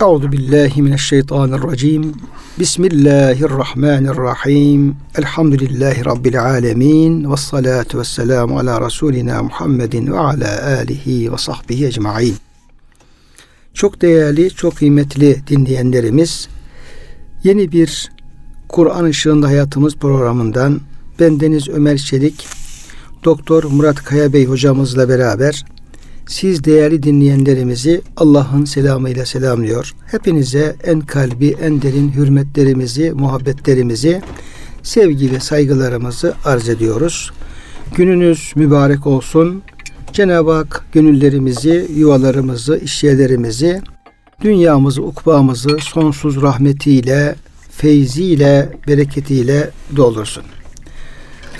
Euzu 0.00 0.32
billahi 0.32 0.82
mineşşeytanirracim. 0.82 2.14
Bismillahirrahmanirrahim. 2.58 4.96
Elhamdülillahi 5.18 6.04
rabbil 6.04 6.42
alamin 6.42 7.32
ve 7.32 7.36
salatu 7.36 7.98
vesselamu 7.98 8.58
ala 8.58 8.80
rasulina 8.80 9.42
Muhammedin 9.42 10.12
ve 10.12 10.18
ala 10.18 10.78
alihi 10.78 11.32
ve 11.32 11.38
sahbihi 11.38 11.86
ecmaîn. 11.86 12.34
Çok 13.74 14.02
değerli, 14.02 14.50
çok 14.50 14.76
kıymetli 14.76 15.42
dinleyenlerimiz, 15.48 16.48
yeni 17.44 17.72
bir 17.72 18.10
Kur'an 18.68 19.04
ışığında 19.04 19.46
hayatımız 19.46 19.96
programından 19.96 20.80
ben 21.20 21.40
Deniz 21.40 21.68
Ömer 21.68 21.98
Çelik, 21.98 22.46
Doktor 23.24 23.64
Murat 23.64 24.04
Kaya 24.04 24.32
Bey 24.32 24.46
hocamızla 24.46 25.08
beraber 25.08 25.64
siz 26.26 26.64
değerli 26.64 27.02
dinleyenlerimizi 27.02 28.00
Allah'ın 28.16 28.64
selamıyla 28.64 29.26
selamlıyor. 29.26 29.94
Hepinize 30.10 30.76
en 30.84 31.00
kalbi, 31.00 31.56
en 31.62 31.82
derin 31.82 32.12
hürmetlerimizi, 32.12 33.12
muhabbetlerimizi, 33.12 34.22
sevgi 34.82 35.32
ve 35.32 35.40
saygılarımızı 35.40 36.34
arz 36.44 36.68
ediyoruz. 36.68 37.32
Gününüz 37.94 38.52
mübarek 38.56 39.06
olsun. 39.06 39.62
Cenab-ı 40.12 40.52
Hak 40.52 40.84
gönüllerimizi, 40.92 41.86
yuvalarımızı, 41.96 42.78
işyerlerimizi, 42.78 43.82
dünyamızı, 44.40 45.02
ukbamızı 45.02 45.78
sonsuz 45.80 46.42
rahmetiyle, 46.42 47.34
feyziyle, 47.70 48.68
bereketiyle 48.88 49.70
doldursun. 49.96 50.42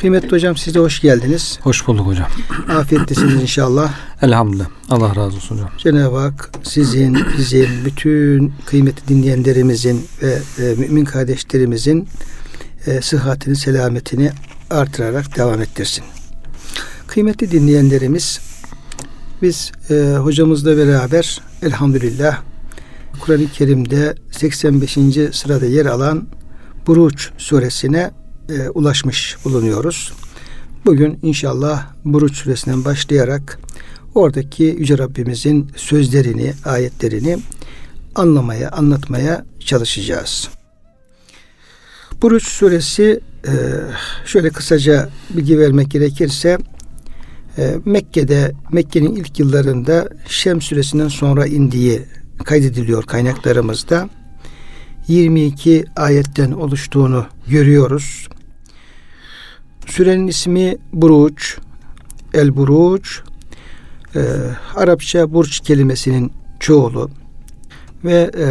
Kıymetli 0.01 0.31
hocam 0.31 0.57
siz 0.57 0.75
de 0.75 0.79
hoş 0.79 1.01
geldiniz. 1.01 1.59
Hoş 1.63 1.87
bulduk 1.87 2.07
hocam. 2.07 2.29
Afiyettesiniz 2.69 3.43
inşallah. 3.43 3.93
Elhamdülillah. 4.23 4.67
Allah 4.91 5.17
razı 5.17 5.37
olsun 5.37 5.55
hocam. 5.57 5.71
Cenab-ı 5.79 6.17
Hak 6.17 6.51
sizin, 6.63 7.19
bizim, 7.39 7.85
bütün 7.85 8.53
kıymetli 8.67 9.09
dinleyenlerimizin 9.09 10.07
ve 10.23 10.39
e, 10.59 10.75
mümin 10.75 11.05
kardeşlerimizin 11.05 12.09
e, 12.87 13.03
sıhhatini, 13.03 13.57
selametini 13.57 14.31
artırarak 14.71 15.37
devam 15.37 15.63
ettirsin. 15.63 16.05
Kıymetli 17.07 17.51
dinleyenlerimiz, 17.51 18.41
biz 19.43 19.73
e, 19.91 20.17
hocamızla 20.17 20.77
beraber 20.77 21.41
elhamdülillah 21.63 22.41
Kur'an-ı 23.21 23.47
Kerim'de 23.47 24.15
85. 24.31 24.99
sırada 25.33 25.67
yer 25.67 25.87
alan 25.87 26.29
Buruç 26.87 27.31
suresine 27.39 28.11
e, 28.49 28.69
ulaşmış 28.69 29.37
bulunuyoruz. 29.45 30.13
Bugün 30.85 31.19
inşallah 31.23 31.87
Buruç 32.05 32.37
suresinden 32.37 32.85
başlayarak 32.85 33.59
oradaki 34.15 34.65
Yüce 34.65 34.99
Rabbimizin 34.99 35.71
sözlerini, 35.77 36.53
ayetlerini 36.65 37.39
anlamaya, 38.15 38.71
anlatmaya 38.71 39.45
çalışacağız. 39.61 40.49
Buruç 42.23 42.47
suresi 42.49 43.21
e, 43.47 43.53
şöyle 44.27 44.51
kısaca 44.51 45.09
bilgi 45.31 45.59
vermek 45.59 45.91
gerekirse 45.91 46.59
e, 47.59 47.75
Mekke'de 47.85 48.53
Mekke'nin 48.73 49.17
ilk 49.17 49.39
yıllarında 49.39 50.09
Şem 50.29 50.61
suresinden 50.61 51.09
sonra 51.09 51.47
indiği 51.47 52.03
kaydediliyor 52.45 53.05
kaynaklarımızda. 53.05 54.09
22 55.09 55.85
ayetten 55.97 56.53
oluştuğunu 56.53 57.27
görüyoruz. 57.49 58.29
Sürenin 59.87 60.27
ismi 60.27 60.77
Buruç, 60.93 61.59
El 62.35 62.57
Buruç, 62.57 63.21
e, 64.15 64.21
Arapça 64.77 65.33
burç 65.33 65.61
kelimesinin 65.61 66.33
çoğulu 66.61 67.11
ve 68.05 68.31
e, 68.39 68.47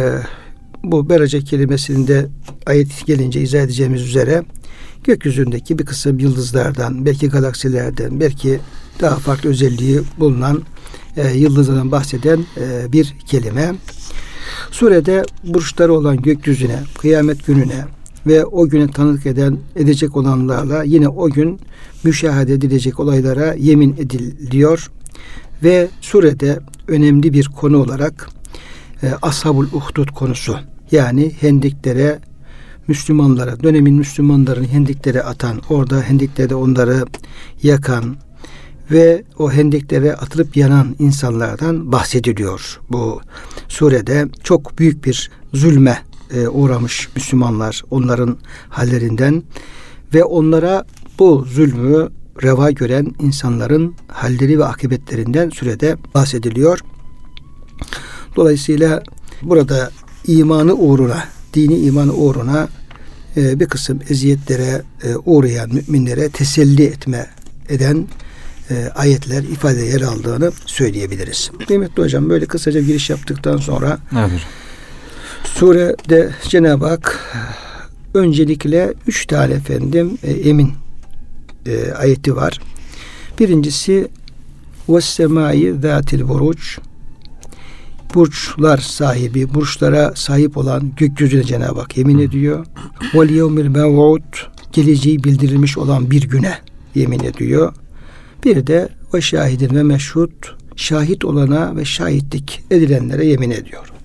bu 0.84 1.08
berace 1.08 1.40
kelimesinin 1.40 2.06
de 2.06 2.26
ayet 2.66 3.06
gelince 3.06 3.40
izah 3.40 3.60
edeceğimiz 3.60 4.02
üzere 4.02 4.42
gökyüzündeki 5.04 5.78
bir 5.78 5.86
kısım 5.86 6.18
yıldızlardan, 6.18 7.06
belki 7.06 7.28
galaksilerden, 7.28 8.20
belki 8.20 8.60
daha 9.00 9.16
farklı 9.16 9.50
özelliği 9.50 10.00
bulunan 10.18 10.62
e, 11.16 11.28
yıldızlardan 11.28 11.92
bahseden 11.92 12.44
e, 12.56 12.92
bir 12.92 13.14
kelime. 13.26 13.74
Surede 14.70 15.24
burçları 15.44 15.94
olan 15.94 16.22
gökyüzüne, 16.22 16.80
kıyamet 16.98 17.46
gününe 17.46 17.84
ve 18.26 18.44
o 18.44 18.68
güne 18.68 18.90
tanık 18.90 19.26
eden 19.26 19.58
edecek 19.76 20.16
olanlarla 20.16 20.82
yine 20.82 21.08
o 21.08 21.30
gün 21.30 21.60
müşahede 22.04 22.52
edilecek 22.52 23.00
olaylara 23.00 23.54
yemin 23.54 23.92
ediliyor 23.98 24.90
ve 25.62 25.88
surede 26.00 26.58
önemli 26.88 27.32
bir 27.32 27.44
konu 27.44 27.82
olarak 27.82 28.28
e, 29.02 29.12
Ashabul 29.22 29.66
Uhdud 29.72 30.08
konusu 30.08 30.56
yani 30.92 31.32
hendiklere 31.40 32.18
Müslümanlara, 32.88 33.62
dönemin 33.62 33.94
Müslümanların 33.94 34.64
hendiklere 34.64 35.22
atan, 35.22 35.60
orada 35.70 36.02
hendiklerde 36.02 36.54
onları 36.54 37.04
yakan 37.62 38.16
ve 38.90 39.24
o 39.38 39.52
hendiklere 39.52 40.14
atılıp 40.14 40.56
yanan 40.56 40.96
insanlardan 40.98 41.92
bahsediliyor. 41.92 42.80
Bu 42.90 43.20
surede 43.68 44.28
çok 44.42 44.78
büyük 44.78 45.04
bir 45.04 45.30
zulme 45.54 45.98
e, 46.34 46.48
uğramış 46.48 47.08
Müslümanlar 47.16 47.82
onların 47.90 48.36
hallerinden 48.68 49.42
ve 50.14 50.24
onlara 50.24 50.84
bu 51.18 51.46
zulmü 51.50 52.08
reva 52.42 52.70
gören 52.70 53.14
insanların 53.20 53.94
halleri 54.08 54.58
ve 54.58 54.64
akıbetlerinden 54.64 55.50
sürede 55.50 55.96
bahsediliyor. 56.14 56.78
Dolayısıyla 58.36 59.02
burada 59.42 59.90
imanı 60.26 60.74
uğruna, 60.74 61.24
dini 61.54 61.78
imanı 61.78 62.12
uğruna 62.12 62.68
e, 63.36 63.60
bir 63.60 63.66
kısım 63.66 64.00
eziyetlere 64.08 64.82
e, 65.04 65.16
uğrayan 65.24 65.70
müminlere 65.72 66.28
teselli 66.28 66.84
etme 66.84 67.26
eden 67.68 68.06
e, 68.70 68.90
ayetler 68.94 69.42
ifade 69.42 69.80
yer 69.80 70.00
aldığını 70.00 70.52
söyleyebiliriz. 70.66 71.50
Kıymetli 71.66 72.02
hocam 72.02 72.28
böyle 72.28 72.46
kısaca 72.46 72.80
giriş 72.80 73.10
yaptıktan 73.10 73.56
sonra 73.56 73.98
evet. 74.12 74.40
Surede 75.56 76.30
Cenab-ı 76.48 76.86
Hak 76.86 77.34
öncelikle 78.14 78.94
üç 79.06 79.26
tane 79.26 79.52
efendim 79.52 80.18
e, 80.22 80.32
emin 80.32 80.72
e, 81.66 81.92
ayeti 81.92 82.36
var. 82.36 82.60
Birincisi 83.40 84.08
semai 85.00 85.74
zatil 85.82 86.28
buruç 86.28 86.78
burçlar 88.14 88.78
sahibi, 88.78 89.54
burçlara 89.54 90.12
sahip 90.14 90.56
olan 90.56 90.92
gökyüzüne 90.96 91.42
Cenab-ı 91.42 91.80
Hak 91.80 91.96
yemin 91.96 92.18
ediyor. 92.18 92.66
Vel 93.14 93.30
yevmil 93.30 93.68
mev'ud 93.68 94.36
geleceği 94.72 95.24
bildirilmiş 95.24 95.78
olan 95.78 96.10
bir 96.10 96.22
güne 96.22 96.58
yemin 96.94 97.20
ediyor. 97.20 97.74
Bir 98.44 98.66
de 98.66 98.88
ve 99.14 99.20
şahidin 99.20 99.74
ve 99.74 99.82
meşhud 99.82 100.32
şahit 100.76 101.24
olana 101.24 101.76
ve 101.76 101.84
şahitlik 101.84 102.62
edilenlere 102.70 103.26
yemin 103.26 103.50
ediyor. 103.50 103.95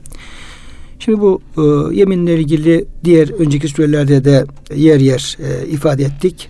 Şimdi 1.06 1.22
bu 1.22 1.42
e, 1.58 1.96
yeminle 1.96 2.40
ilgili 2.40 2.86
diğer 3.04 3.30
önceki 3.30 3.68
sürelerde 3.68 4.26
de 4.26 4.46
yer 4.76 5.00
yer 5.00 5.38
e, 5.40 5.68
ifade 5.68 6.04
ettik. 6.04 6.50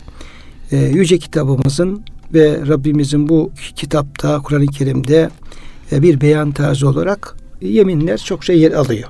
E, 0.72 0.78
yüce 0.78 1.18
kitabımızın 1.18 2.04
ve 2.34 2.68
Rabbimizin 2.68 3.30
bu 3.30 3.52
kitapta 3.76 4.40
Kur'an-ı 4.40 4.68
Kerim'de 4.68 5.30
e, 5.92 6.02
bir 6.02 6.22
beyan 6.22 6.52
tarzı 6.52 6.90
olarak 6.90 7.36
yeminler 7.62 8.18
çokça 8.18 8.54
yer 8.54 8.72
alıyor. 8.72 9.10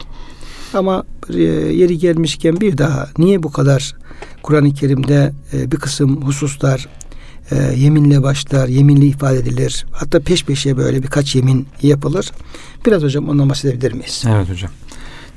Ama 0.73 1.03
e, 1.33 1.41
yeri 1.43 1.97
gelmişken 1.97 2.61
bir 2.61 2.77
daha 2.77 3.09
niye 3.17 3.43
bu 3.43 3.51
kadar 3.51 3.95
Kur'an-ı 4.43 4.73
Kerim'de 4.73 5.31
e, 5.53 5.71
bir 5.71 5.77
kısım 5.77 6.21
hususlar 6.21 6.87
e, 7.51 7.55
yeminle 7.77 8.23
başlar, 8.23 8.67
yeminle 8.67 9.05
ifade 9.05 9.37
edilir. 9.37 9.85
Hatta 9.91 10.19
peş 10.19 10.45
peşe 10.45 10.77
böyle 10.77 11.03
birkaç 11.03 11.35
yemin 11.35 11.67
yapılır. 11.81 12.31
Biraz 12.85 13.03
hocam 13.03 13.29
ondan 13.29 13.49
bahsedebilir 13.49 13.93
miyiz? 13.93 14.23
Evet 14.27 14.49
hocam. 14.49 14.71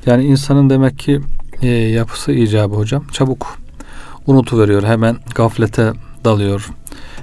Yani 0.06 0.24
insanın 0.24 0.70
demek 0.70 0.98
ki 0.98 1.20
e, 1.62 1.68
yapısı 1.68 2.32
icabı 2.32 2.74
hocam 2.74 3.04
çabuk 3.12 3.58
unutuveriyor. 4.26 4.82
Hemen 4.82 5.16
gaflete 5.34 5.92
dalıyor. 6.24 6.70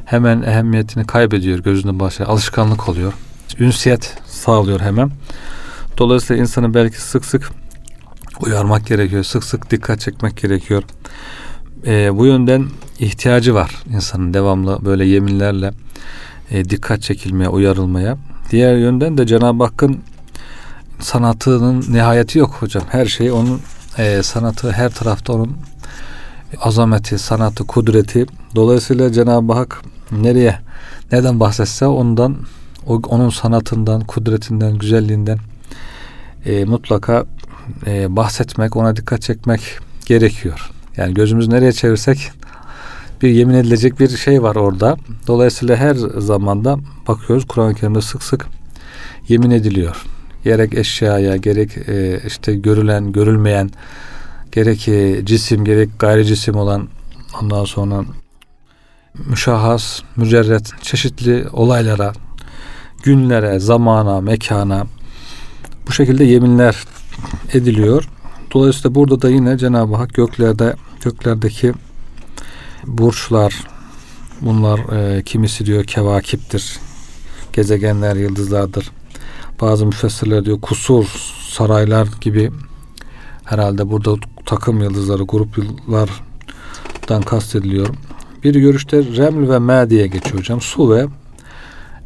Hemen 0.06 0.42
ehemmiyetini 0.42 1.08
kaybediyor 1.08 1.60
gözünün 1.60 2.00
başı. 2.00 2.26
Alışkanlık 2.26 2.90
oluyor. 2.90 3.14
Ünsiyet 3.60 4.18
sağlıyor 4.26 4.80
hemen. 4.80 5.12
Dolayısıyla 5.98 6.42
insanı 6.42 6.74
belki 6.74 7.02
sık 7.02 7.26
sık 7.26 7.52
uyarmak 8.46 8.88
gerekiyor. 8.88 9.24
Sık 9.24 9.44
sık 9.44 9.72
dikkat 9.72 10.00
çekmek 10.00 10.38
gerekiyor. 10.38 10.84
E, 11.86 12.18
bu 12.18 12.26
yönden 12.26 12.66
ihtiyacı 13.00 13.54
var 13.54 13.84
insanın 13.94 14.34
devamlı 14.34 14.80
böyle 14.86 15.06
yeminlerle 15.06 15.72
e, 16.52 16.70
dikkat 16.70 17.02
çekilmeye, 17.02 17.50
uyarılmaya. 17.50 18.18
Diğer 18.52 18.78
yönden 18.78 19.18
de 19.18 19.28
Cenab-ı 19.28 19.64
Hakk'ın 19.64 20.00
sanatının 21.02 21.86
nihayeti 21.90 22.40
yok 22.40 22.56
hocam. 22.60 22.84
Her 22.90 23.06
şey 23.06 23.32
onun 23.32 23.62
e, 23.98 24.24
sanatı 24.24 24.72
her 24.72 24.90
tarafta 24.90 25.34
onun 25.34 25.58
azameti, 26.62 27.20
sanatı, 27.20 27.68
kudreti. 27.68 28.26
Dolayısıyla 28.56 29.12
Cenab-ı 29.12 29.54
Hak 29.54 29.82
nereye 30.12 30.60
neden 31.12 31.40
bahsetse 31.40 31.86
ondan 31.86 32.38
onun 32.88 33.30
sanatından, 33.30 34.02
kudretinden, 34.02 34.78
güzelliğinden 34.78 35.40
e, 36.46 36.66
mutlaka 36.66 37.26
e, 37.88 38.16
bahsetmek, 38.16 38.76
ona 38.76 38.96
dikkat 38.96 39.22
çekmek 39.22 39.62
gerekiyor. 40.06 40.72
Yani 40.98 41.14
gözümüzü 41.14 41.50
nereye 41.50 41.72
çevirsek 41.72 42.32
bir 43.22 43.30
yemin 43.30 43.54
edilecek 43.54 44.00
bir 44.00 44.18
şey 44.18 44.44
var 44.44 44.56
orada. 44.56 44.98
Dolayısıyla 45.28 45.76
her 45.76 45.96
zamanda 46.18 46.78
bakıyoruz 47.08 47.48
Kur'an-ı 47.48 47.76
Kerim'de 47.76 48.02
sık 48.02 48.24
sık 48.24 48.46
yemin 49.28 49.52
ediliyor. 49.52 50.06
Gerek 50.44 50.74
eşyaya, 50.74 51.36
gerek 51.36 51.78
e, 51.78 52.22
işte 52.28 52.56
görülen, 52.56 53.12
görülmeyen, 53.12 53.70
gerek 54.52 54.88
e, 54.88 55.26
cisim, 55.26 55.66
gerek 55.66 55.90
gayri 56.00 56.26
cisim 56.26 56.56
olan 56.56 56.88
ondan 57.42 57.66
sonra 57.66 58.04
müşahhas, 59.30 60.02
mücerret, 60.16 60.72
çeşitli 60.82 61.46
olaylara, 61.54 62.14
günlere, 63.04 63.60
zamana, 63.60 64.22
mekana 64.22 64.86
bu 65.88 65.92
şekilde 65.92 66.24
yeminler 66.24 66.86
ediliyor. 67.54 68.10
Dolayısıyla 68.54 68.96
burada 68.96 69.22
da 69.22 69.30
yine 69.30 69.58
Cenab-ı 69.58 69.96
Hak 69.96 70.14
göklerde 70.14 70.76
göklerdeki 71.04 71.74
burçlar 72.88 73.68
bunlar 74.42 74.80
e, 74.80 75.24
kimisi 75.24 75.66
diyor 75.66 75.84
kevakiptir. 75.84 76.80
Gezegenler, 77.54 78.16
yıldızlardır. 78.16 78.92
Bazı 79.62 79.86
müfessirler 79.86 80.46
diyor 80.46 80.62
kusur, 80.62 81.06
saraylar 81.50 82.08
gibi 82.22 82.52
herhalde 83.44 83.92
burada 83.92 84.16
takım 84.46 84.82
yıldızları, 84.82 85.24
grup 85.24 85.58
yıldızlardan 85.58 87.22
kastediliyor. 87.26 87.88
Bir 88.44 88.56
görüşte 88.56 89.04
reml 89.18 89.50
ve 89.50 89.60
me 89.60 89.90
diye 89.90 90.08
geçiyor 90.08 90.40
hocam. 90.40 90.62
Su 90.62 90.92
ve 90.92 91.06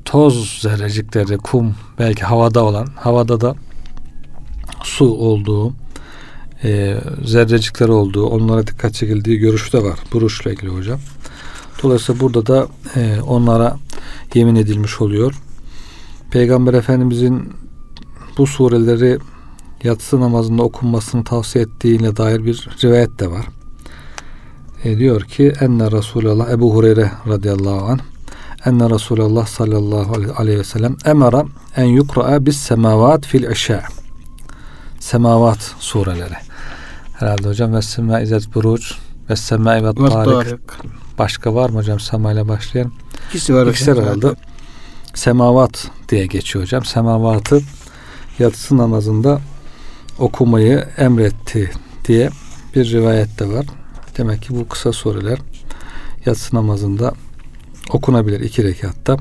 toz 0.06 0.60
zerrecikleri, 0.62 1.38
kum, 1.38 1.75
belki 2.00 2.24
havada 2.24 2.63
olan, 2.63 2.88
havada 2.96 3.42
da 3.42 3.56
su 4.84 5.06
olduğu, 5.06 5.74
e, 6.63 6.98
zerrecikler 7.25 7.90
olduğu, 7.90 8.25
onlara 8.25 8.68
dikkat 8.68 8.94
çekildiği 8.94 9.38
görüşü 9.38 9.72
de 9.72 9.84
var. 9.84 10.00
Buruşla 10.13 10.51
ilgili 10.51 10.69
hocam. 10.69 11.00
Dolayısıyla 11.84 12.22
burada 12.22 12.46
da 12.46 12.68
e, 12.96 13.22
onlara 13.22 13.78
yemin 14.34 14.56
edilmiş 14.56 15.01
oluyor. 15.01 15.34
Peygamber 16.36 16.74
Efendimizin 16.74 17.54
bu 18.38 18.48
sureleri 18.48 19.20
yatsı 19.84 20.20
namazında 20.22 20.64
okunmasını 20.64 21.24
tavsiye 21.24 21.64
ettiğine 21.64 22.18
dair 22.18 22.46
bir 22.46 22.70
rivayet 22.84 23.20
de 23.20 23.32
var. 23.32 23.46
E, 24.84 24.98
diyor 24.98 25.22
ki 25.22 25.54
enne 25.60 25.92
Resulullah 25.92 26.50
Ebu 26.50 26.76
Hureyre 26.76 27.12
radıyallahu 27.28 27.86
anh 27.86 28.00
enne 28.66 28.90
Resulullah 28.90 29.48
sallallahu 29.48 30.34
aleyhi 30.38 30.60
ve 30.60 30.64
sellem 30.64 30.98
emara 31.06 31.46
en 31.76 31.86
yukra'a 31.86 32.46
bis 32.46 32.58
semavat 32.58 33.26
fil 33.26 33.52
işa 33.52 33.84
semavat 35.00 35.76
sureleri. 35.80 36.36
Herhalde 37.14 37.48
hocam 37.48 37.74
ve 37.74 37.82
sema 37.82 38.20
izet 38.20 38.56
buruç 38.56 38.94
ve 39.30 39.36
sema 39.36 39.76
ve 39.76 39.94
tarik. 40.10 40.60
Başka 41.20 41.56
var 41.56 41.70
mı 41.70 41.78
hocam 41.78 42.00
sema 42.00 42.32
ile 42.32 42.48
başlayan? 42.48 42.92
İkisi 43.30 43.56
var 43.56 43.68
İkisi 43.68 43.92
hocam. 43.92 44.06
herhalde. 44.06 44.36
Semavat 45.15 45.91
diye 46.09 46.25
geçiyor 46.25 46.65
hocam. 46.65 46.85
Semavatı 46.85 47.62
yatsı 48.39 48.77
namazında 48.77 49.41
okumayı 50.19 50.85
emretti 50.97 51.71
diye 52.07 52.29
bir 52.75 52.91
rivayet 52.91 53.39
de 53.39 53.47
var. 53.47 53.65
Demek 54.17 54.41
ki 54.41 54.56
bu 54.56 54.67
kısa 54.67 54.91
sureler 54.91 55.39
yatsı 56.25 56.56
namazında 56.56 57.13
okunabilir 57.89 58.39
iki 58.39 58.63
rekatta. 58.63 59.17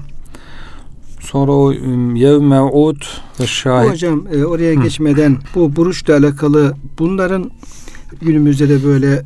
Sonra 1.20 1.52
o 1.52 1.72
yevme 2.14 2.60
ud 2.60 3.02
ve 3.40 3.46
şahit. 3.46 3.92
hocam 3.92 4.26
e, 4.32 4.44
oraya 4.44 4.76
Hı. 4.76 4.82
geçmeden 4.82 5.38
bu 5.54 5.76
buruşla 5.76 6.16
alakalı 6.16 6.74
bunların 6.98 7.50
günümüzde 8.22 8.68
de 8.68 8.84
böyle 8.84 9.22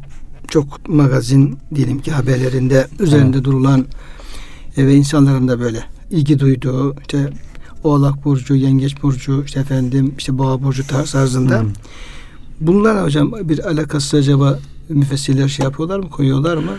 çok 0.49 0.89
magazin 0.89 1.59
diyelim 1.75 1.99
ki 1.99 2.13
haberlerinde 2.13 2.87
üzerinde 3.01 3.45
durulan 3.45 3.87
e, 4.77 4.87
ve 4.87 4.95
insanların 4.95 5.49
da 5.49 5.61
böyle 5.61 5.83
ilgi 6.11 6.39
duyduğu 6.39 6.97
işte 7.01 7.31
Oğlak 7.85 8.25
burcu, 8.25 8.55
Yengeç 8.55 9.03
burcu, 9.03 9.43
işte 9.47 9.61
efendim 9.61 10.15
işte 10.19 10.39
Boğa 10.39 10.63
burcu 10.63 10.83
tarz- 10.83 11.13
tarzında. 11.13 11.61
Hı. 11.61 11.65
Bunlar 12.61 13.05
hocam 13.05 13.33
bir 13.43 13.69
alakası 13.69 14.17
acaba 14.17 14.59
müfessirler 14.89 15.49
şey 15.49 15.65
yapıyorlar 15.65 15.99
mı, 15.99 16.11
koyuyorlar 16.11 16.57
mı? 16.57 16.73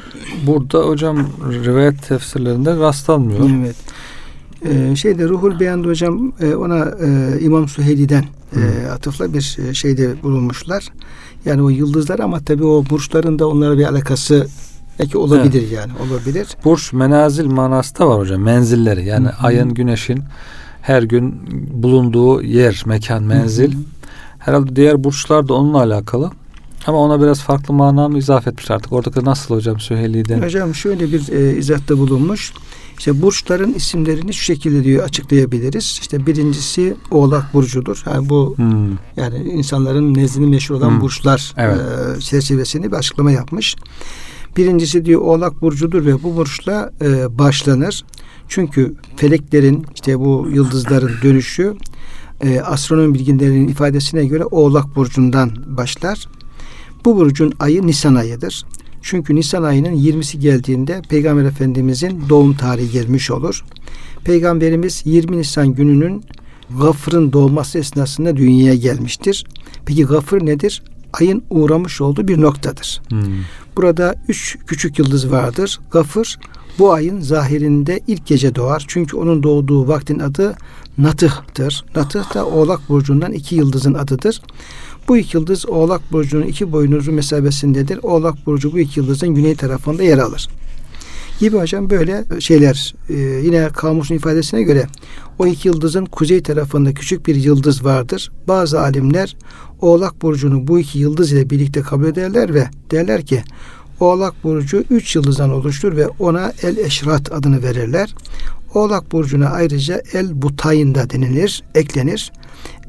Burada 0.47 0.79
hocam 0.79 1.27
rivayet 1.65 2.07
tefsirlerinde 2.07 2.75
rastlanmıyor. 2.77 3.49
Evet. 3.59 3.75
Ee, 4.65 4.95
şeyde 4.95 5.29
Ruhul 5.29 5.59
Beyan'da 5.59 5.87
hocam 5.87 6.31
e, 6.39 6.55
ona 6.55 6.91
e, 7.01 7.39
İmam 7.41 7.67
Süheyli'den 7.67 8.25
e, 8.55 8.87
atıfla 8.87 9.33
bir 9.33 9.57
e, 9.69 9.73
şeyde 9.73 10.23
bulunmuşlar. 10.23 10.89
Yani 11.45 11.61
o 11.61 11.69
yıldızlar 11.69 12.19
ama 12.19 12.39
tabii 12.39 12.65
o 12.65 12.83
burçların 12.89 13.39
da 13.39 13.47
onlara 13.47 13.77
bir 13.77 13.85
alakası 13.85 14.47
belki 14.99 15.17
olabilir 15.17 15.71
yani 15.71 15.91
olabilir. 16.09 16.47
Burç 16.65 16.93
menazil 16.93 17.45
manası 17.45 17.99
da 17.99 18.07
var 18.07 18.19
hocam. 18.19 18.41
Menzilleri 18.41 19.05
yani 19.05 19.27
Hı 19.27 19.31
hı. 19.31 19.47
ayın, 19.47 19.73
güneşin 19.73 20.23
her 20.81 21.03
gün 21.03 21.35
bulunduğu 21.83 22.41
yer, 22.41 22.83
mekan, 22.85 23.23
menzil. 23.23 23.73
Hı 23.73 23.77
hı. 23.77 23.81
Herhalde 24.39 24.75
diğer 24.75 25.03
burçlar 25.03 25.47
da 25.47 25.53
onunla 25.53 25.77
alakalı. 25.77 26.31
Ama 26.87 26.97
ona 26.97 27.21
biraz 27.21 27.41
farklı 27.41 27.73
mana 27.73 28.09
mı 28.09 28.17
izaf 28.17 28.47
etmiş 28.47 28.71
artık. 28.71 28.93
Oradaki 28.93 29.25
nasıl 29.25 29.55
hocam 29.55 29.79
Süheyli'den? 29.79 30.41
Hocam 30.41 30.75
şöyle 30.75 31.11
bir 31.11 31.29
e, 31.29 31.57
izahatta 31.57 31.97
bulunmuş. 31.97 32.53
İşte 32.99 33.21
burçların 33.21 33.73
isimlerini 33.73 34.33
şu 34.33 34.43
şekilde 34.43 34.83
diyor 34.83 35.03
açıklayabiliriz. 35.03 35.97
İşte 36.01 36.25
birincisi 36.25 36.95
Oğlak 37.11 37.53
burcudur. 37.53 38.03
Yani 38.05 38.29
bu 38.29 38.53
Hmm. 38.57 38.89
yani 39.17 39.37
insanların 39.53 40.13
nezdinde 40.13 40.47
meşhur 40.47 40.75
olan 40.75 40.89
Hmm. 40.89 41.01
burçlar 41.01 41.53
Evet. 41.57 41.77
e, 42.17 42.21
çerçevesinde 42.21 42.91
bir 42.91 42.97
açıklama 42.97 43.31
yapmış. 43.31 43.75
Birincisi 44.57 45.05
diyor 45.05 45.21
Oğlak 45.21 45.61
burcudur 45.61 46.05
ve 46.05 46.23
bu 46.23 46.35
burçla 46.35 46.91
e, 47.01 47.37
başlanır. 47.37 48.05
Çünkü 48.47 48.95
feleklerin 49.15 49.85
işte 49.95 50.19
bu 50.19 50.47
yıldızların 50.53 51.11
dönüşü 51.23 51.75
e, 52.41 52.59
astronomi 52.59 53.13
bilginlerinin 53.13 53.67
ifadesine 53.67 54.25
göre 54.25 54.45
Oğlak 54.45 54.95
burcundan 54.95 55.51
başlar. 55.67 56.27
Bu 57.05 57.17
burcun 57.17 57.53
ayı 57.59 57.87
Nisan 57.87 58.15
ayıdır. 58.15 58.65
Çünkü 59.01 59.35
Nisan 59.35 59.63
ayının 59.63 59.95
20'si 59.95 60.37
geldiğinde 60.37 61.01
Peygamber 61.09 61.43
Efendimizin 61.43 62.23
doğum 62.29 62.53
tarihi 62.53 62.91
gelmiş 62.91 63.31
olur. 63.31 63.65
Peygamberimiz 64.23 65.01
20 65.05 65.37
Nisan 65.37 65.73
gününün 65.73 66.23
Gafır'ın 66.79 67.33
doğması 67.33 67.79
esnasında 67.79 68.37
dünyaya 68.37 68.75
gelmiştir. 68.75 69.45
Peki 69.85 70.03
Gafır 70.03 70.45
nedir? 70.45 70.83
Ayın 71.13 71.43
uğramış 71.49 72.01
olduğu 72.01 72.27
bir 72.27 72.41
noktadır. 72.41 73.01
Hmm. 73.09 73.21
Burada 73.77 74.15
üç 74.27 74.57
küçük 74.67 74.99
yıldız 74.99 75.31
vardır. 75.31 75.79
Gafır 75.91 76.37
bu 76.79 76.93
ayın 76.93 77.21
zahirinde 77.21 77.99
ilk 78.07 78.25
gece 78.25 78.55
doğar. 78.55 78.85
Çünkü 78.87 79.17
onun 79.17 79.43
doğduğu 79.43 79.87
vaktin 79.87 80.19
adı 80.19 80.55
Natıh'tır. 80.97 81.85
Natıh 81.95 82.33
da 82.33 82.45
Oğlak 82.45 82.89
Burcu'ndan 82.89 83.31
iki 83.31 83.55
yıldızın 83.55 83.93
adıdır. 83.93 84.41
Bu 85.07 85.17
iki 85.17 85.37
yıldız 85.37 85.65
Oğlak 85.69 86.11
Burcu'nun 86.11 86.45
iki 86.45 86.71
boynuzu 86.71 87.11
mesabesindedir. 87.11 87.99
Oğlak 88.03 88.45
Burcu 88.45 88.73
bu 88.73 88.79
iki 88.79 88.99
yıldızın 88.99 89.29
güney 89.29 89.55
tarafında 89.55 90.03
yer 90.03 90.17
alır. 90.17 90.47
Gibi 91.39 91.57
hocam 91.57 91.89
böyle 91.89 92.23
şeyler 92.39 92.95
e, 93.09 93.13
yine 93.13 93.69
kamusun 93.69 94.15
ifadesine 94.15 94.63
göre 94.63 94.87
o 95.39 95.47
iki 95.47 95.67
yıldızın 95.67 96.05
kuzey 96.05 96.43
tarafında 96.43 96.93
küçük 96.93 97.27
bir 97.27 97.35
yıldız 97.35 97.85
vardır. 97.85 98.31
Bazı 98.47 98.81
alimler 98.81 99.37
Oğlak 99.81 100.21
Burcu'nu 100.21 100.67
bu 100.67 100.79
iki 100.79 100.99
yıldız 100.99 101.31
ile 101.31 101.49
birlikte 101.49 101.81
kabul 101.81 102.05
ederler 102.05 102.53
ve 102.53 102.67
derler 102.91 103.25
ki 103.25 103.43
Oğlak 103.99 104.43
Burcu 104.43 104.83
üç 104.89 105.15
yıldızdan 105.15 105.49
oluştur 105.49 105.95
ve 105.95 106.07
ona 106.07 106.53
El 106.63 106.77
Eşrat 106.77 107.31
adını 107.31 107.63
verirler. 107.63 108.15
Oğlak 108.73 109.11
Burcu'na 109.11 109.49
ayrıca 109.49 110.01
El 110.13 110.41
Butayn 110.41 110.95
da 110.95 111.09
denilir, 111.09 111.63
eklenir. 111.75 112.31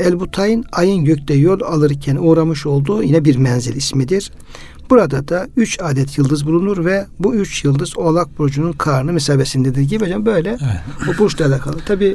El 0.01 0.21
Butayn 0.21 0.65
ayın 0.73 1.05
gökte 1.05 1.35
yol 1.35 1.61
alırken 1.61 2.17
uğramış 2.17 2.67
olduğu 2.67 3.03
yine 3.03 3.25
bir 3.25 3.37
menzil 3.37 3.77
ismidir. 3.77 4.33
Burada 4.91 5.29
da 5.29 5.47
üç 5.57 5.81
adet 5.81 6.19
yıldız 6.19 6.47
bulunur 6.47 6.85
ve 6.85 7.07
bu 7.19 7.35
üç 7.35 7.65
yıldız 7.65 7.99
Oğlak 7.99 8.39
Burcu'nun 8.39 8.73
karnı 8.73 9.13
mesabesindedir 9.13 9.81
gibi 9.83 10.05
hocam 10.05 10.27
böyle 10.27 10.49
Evet. 10.51 11.15
o 11.15 11.19
burçla 11.19 11.47
alakalı. 11.47 11.79
Tabi 11.87 12.15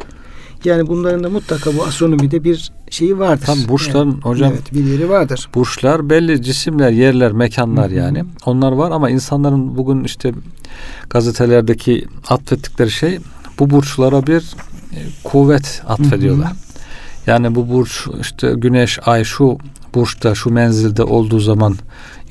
yani 0.64 0.88
bunların 0.88 1.24
da 1.24 1.30
mutlaka 1.30 1.78
bu 1.78 1.84
astronomide 1.84 2.44
bir 2.44 2.72
şeyi 2.90 3.20
vardır. 3.20 3.46
Tam 3.46 3.58
burçların 3.68 4.12
Evet. 4.12 4.26
hocam 4.26 4.52
Evet 4.54 4.74
bir 4.74 4.84
yeri 4.86 5.10
vardır. 5.10 5.50
burçlar 5.56 6.10
belli 6.10 6.42
cisimler, 6.42 6.92
yerler, 6.92 7.32
mekanlar 7.32 7.88
Hı 7.88 7.92
hı. 7.92 7.96
yani. 7.96 8.24
Onlar 8.46 8.72
var 8.72 8.92
ama 8.92 9.10
insanların 9.10 9.78
bugün 9.78 10.04
işte 10.04 10.32
gazetelerdeki 11.10 12.06
atfettikleri 12.30 12.92
şey 12.92 13.20
bu 13.60 13.70
burçlara 13.70 14.28
bir 14.28 14.56
e, 14.94 15.00
kuvvet 15.24 15.82
atfediyorlar. 15.88 16.52
Yani 17.28 17.56
bu 17.56 17.70
burç 17.70 18.08
işte 18.22 18.54
güneş, 18.58 19.00
ay 19.06 19.24
şu 19.24 19.58
burçta, 19.96 20.36
şu 20.36 20.50
menzilde 20.50 21.04
olduğu 21.04 21.40
zaman 21.40 21.76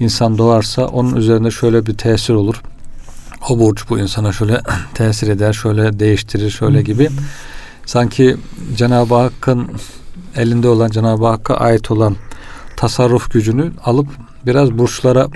insan 0.00 0.38
doğarsa 0.38 0.86
onun 0.86 1.16
üzerinde 1.16 1.50
şöyle 1.50 1.86
bir 1.86 1.94
tesir 1.94 2.34
olur. 2.34 2.62
O 3.48 3.58
burç 3.58 3.88
bu 3.90 3.98
insana 3.98 4.32
şöyle 4.32 4.60
tesir 4.94 5.28
eder, 5.28 5.52
şöyle 5.52 5.98
değiştirir, 5.98 6.50
şöyle 6.50 6.82
gibi. 6.82 7.08
Sanki 7.86 8.36
Cenab-ı 8.76 9.14
Hakk'ın 9.14 9.70
elinde 10.36 10.68
olan, 10.68 10.90
Cenab-ı 10.90 11.26
Hakk'a 11.26 11.54
ait 11.54 11.90
olan 11.90 12.16
tasarruf 12.76 13.30
gücünü 13.30 13.72
alıp 13.84 14.08
biraz 14.46 14.70
burçlara 14.70 15.28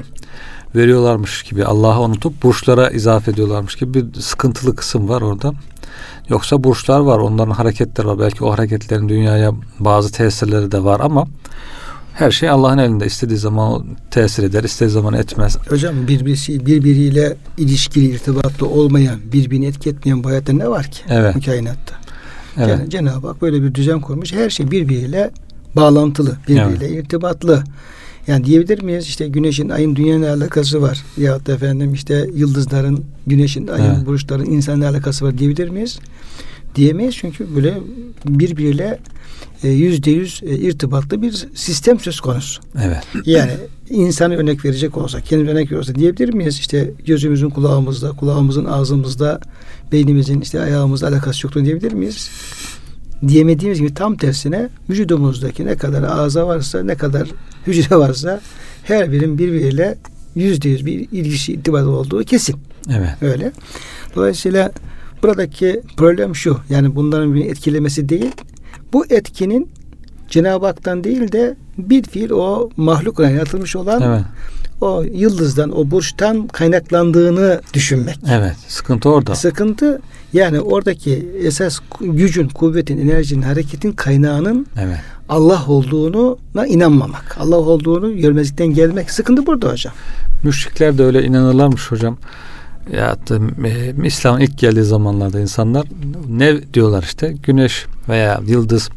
veriyorlarmış 0.76 1.42
gibi 1.42 1.64
Allah'ı 1.64 2.00
unutup 2.00 2.42
burçlara 2.42 2.90
izafe 2.90 3.30
ediyorlarmış 3.30 3.76
gibi 3.76 4.14
bir 4.14 4.20
sıkıntılı 4.20 4.76
kısım 4.76 5.08
var 5.08 5.22
orada. 5.22 5.52
Yoksa 6.28 6.64
burçlar 6.64 7.00
var, 7.00 7.18
onların 7.18 7.50
hareketleri 7.50 8.06
var. 8.06 8.18
Belki 8.18 8.44
o 8.44 8.52
hareketlerin 8.52 9.08
dünyaya 9.08 9.52
bazı 9.78 10.12
tesirleri 10.12 10.72
de 10.72 10.84
var 10.84 11.00
ama 11.00 11.26
her 12.18 12.30
şey 12.30 12.48
Allah'ın 12.48 12.78
elinde. 12.78 13.06
İstediği 13.06 13.38
zaman 13.38 13.84
tesir 14.10 14.42
eder, 14.42 14.64
istediği 14.64 14.92
zaman 14.92 15.14
etmez. 15.14 15.58
Hocam 15.68 15.94
birbirisi 16.08 16.66
birbiriyle 16.66 17.37
ilişkili, 17.58 18.06
irtibatlı 18.06 18.66
olmayan, 18.66 19.20
birbirini 19.32 19.66
etki 19.66 19.90
etmeyen 19.90 20.25
bu 20.25 20.28
hayatta 20.28 20.52
ne 20.52 20.68
var 20.68 20.90
ki? 20.90 21.00
Evet. 21.08 21.34
Bu 21.34 21.40
kainatta. 21.40 21.94
Evet. 22.56 22.68
Yani 22.68 22.90
Cenab-ı 22.90 23.26
Hak 23.26 23.42
böyle 23.42 23.62
bir 23.62 23.75
düzen 23.75 24.00
kurmuş. 24.00 24.32
Her 24.32 24.50
şey 24.50 24.70
birbiriyle 24.70 25.30
bağlantılı, 25.76 26.37
birbiriyle 26.48 26.88
irtibatlı. 26.90 27.64
Yani 28.26 28.44
diyebilir 28.44 28.82
miyiz 28.82 29.04
işte 29.04 29.28
güneşin, 29.28 29.68
ayın 29.68 29.96
dünyayla 29.96 30.34
alakası 30.34 30.82
var. 30.82 31.04
Ya 31.16 31.46
da 31.46 31.52
efendim 31.52 31.92
işte 31.94 32.26
yıldızların, 32.34 33.04
güneşin, 33.26 33.66
ayın, 33.66 33.94
Evet. 33.94 34.06
burçların 34.06 34.44
insanla 34.44 34.88
alakası 34.88 35.25
var 35.25 35.38
diyebilir 35.38 35.68
miyiz? 35.68 35.98
Diyemeyiz 36.75 37.14
çünkü 37.16 37.56
böyle 37.56 37.78
birbiriyle 38.28 38.98
yüzde 39.62 40.11
yüz 40.11 40.40
e, 40.42 40.57
irtibatlı 40.57 41.23
bir 41.23 41.49
sistem 41.54 42.00
söz 42.00 42.21
konusu. 42.21 42.62
Evet. 42.85 43.02
Yani 43.25 43.52
insanı 43.90 44.37
örnek 44.37 44.64
verecek 44.64 44.97
olsa, 44.97 45.21
kendimiz 45.21 45.52
örnek 45.52 45.73
verecek 45.73 45.99
diyebilir 45.99 46.35
miyiz? 46.35 46.59
İşte 46.59 46.90
gözümüzün 47.07 47.50
kulağımızda, 47.50 48.11
kulağımızın 48.11 48.64
ağzımızda, 48.64 49.40
beynimizin 49.92 50.40
işte 50.40 50.61
ayağımızla 50.61 51.09
alakası 51.09 51.47
yoktur 51.47 51.64
diyebilir 51.64 51.92
miyiz? 51.92 52.30
Diyemediğimiz 53.28 53.78
gibi 53.78 53.95
tam 53.95 54.16
tersine 54.16 54.68
vücudumuzdaki 54.90 55.66
ne 55.66 55.76
kadar 55.76 56.02
ağza 56.02 56.47
varsa, 56.47 56.83
ne 56.83 56.95
kadar 56.95 57.28
hücre 57.66 57.97
varsa 57.97 58.40
her 58.83 59.12
birin 59.12 59.38
birbiriyle 59.38 59.99
yüzde 60.35 60.68
yüz 60.68 60.87
bir 60.87 61.09
ilgisi 61.12 61.52
irtibatı 61.52 61.90
olduğu 61.90 62.25
kesin. 62.25 62.57
Evet. 62.90 63.11
Öyle. 63.23 63.52
Dolayısıyla 64.16 64.73
buradaki 65.23 65.83
problem 65.97 66.35
şu. 66.35 66.59
Yani 66.71 66.97
bunların 66.97 67.35
bir 67.35 67.45
etkilemesi 67.45 68.09
değil. 68.09 68.33
Bu 68.92 69.07
etkinin 69.07 69.71
Cenab-ı 70.28 70.66
Hak'tan 70.66 71.04
değil 71.04 71.33
de 71.33 71.57
bir 71.78 72.02
fiil 72.02 72.30
o 72.30 72.71
mahluk 72.76 73.18
yaratılmış 73.18 73.76
olan 73.76 74.02
Evet. 74.02 74.23
o 74.80 75.02
yıldızdan, 75.02 75.78
o 75.78 75.90
burçtan 75.90 76.47
kaynaklandığını 76.47 77.61
düşünmek. 77.75 78.18
Evet. 78.30 78.57
Sıkıntı 78.68 79.11
orada. 79.11 79.35
Sıkıntı 79.35 80.00
yani 80.33 80.61
oradaki 80.61 81.28
esas 81.42 81.78
gücün, 82.00 82.49
kuvvetin, 82.49 82.99
enerjinin, 82.99 83.42
hareketin 83.42 83.92
kaynağının 83.92 84.66
Evet. 84.80 84.99
Allah 85.28 85.64
olduğuna 85.68 86.66
inanmamak. 86.66 87.37
Allah 87.40 87.57
olduğunu 87.57 88.16
görmezlikten 88.16 88.66
gelmek. 88.66 89.11
Sıkıntı 89.11 89.47
burada 89.47 89.73
hocam. 89.73 89.95
Müşrikler 90.42 90.99
de 90.99 91.04
öyle 91.04 91.23
inanırlarmış 91.25 91.90
hocam. 91.90 92.18
Ya 92.92 93.16
da 93.28 93.68
e, 93.68 94.07
İslam'ın 94.07 94.40
ilk 94.40 94.59
geldiği 94.59 94.83
zamanlarda 94.83 95.40
insanlar 95.40 95.87
ne 96.28 96.75
diyorlar 96.75 97.02
işte 97.02 97.35
güneş 97.42 97.87
veya 98.09 98.40
yıldız 98.47 98.90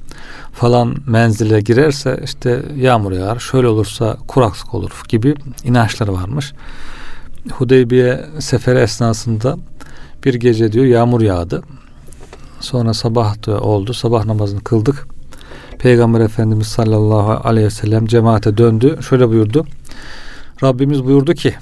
falan 0.53 0.95
menzile 1.07 1.62
girerse 1.62 2.21
işte 2.24 2.65
yağmur 2.77 3.12
yağar, 3.12 3.39
şöyle 3.39 3.67
olursa 3.67 4.17
kuraklık 4.27 4.74
olur 4.74 4.91
gibi 5.07 5.36
inançları 5.63 6.13
varmış. 6.13 6.53
Hudeybiye 7.51 8.25
seferi 8.39 8.79
esnasında 8.79 9.57
bir 10.25 10.33
gece 10.33 10.71
diyor 10.71 10.86
yağmur 10.86 11.21
yağdı. 11.21 11.63
Sonra 12.60 12.93
sabah 12.93 13.48
da 13.48 13.62
oldu. 13.62 13.93
Sabah 13.93 14.25
namazını 14.25 14.63
kıldık. 14.63 15.07
Peygamber 15.79 16.19
Efendimiz 16.19 16.67
sallallahu 16.67 17.48
aleyhi 17.48 17.65
ve 17.65 17.71
sellem 17.71 18.05
cemaate 18.05 18.57
döndü. 18.57 19.00
Şöyle 19.10 19.29
buyurdu. 19.29 19.65
Rabbimiz 20.63 21.05
buyurdu 21.05 21.33
ki 21.33 21.55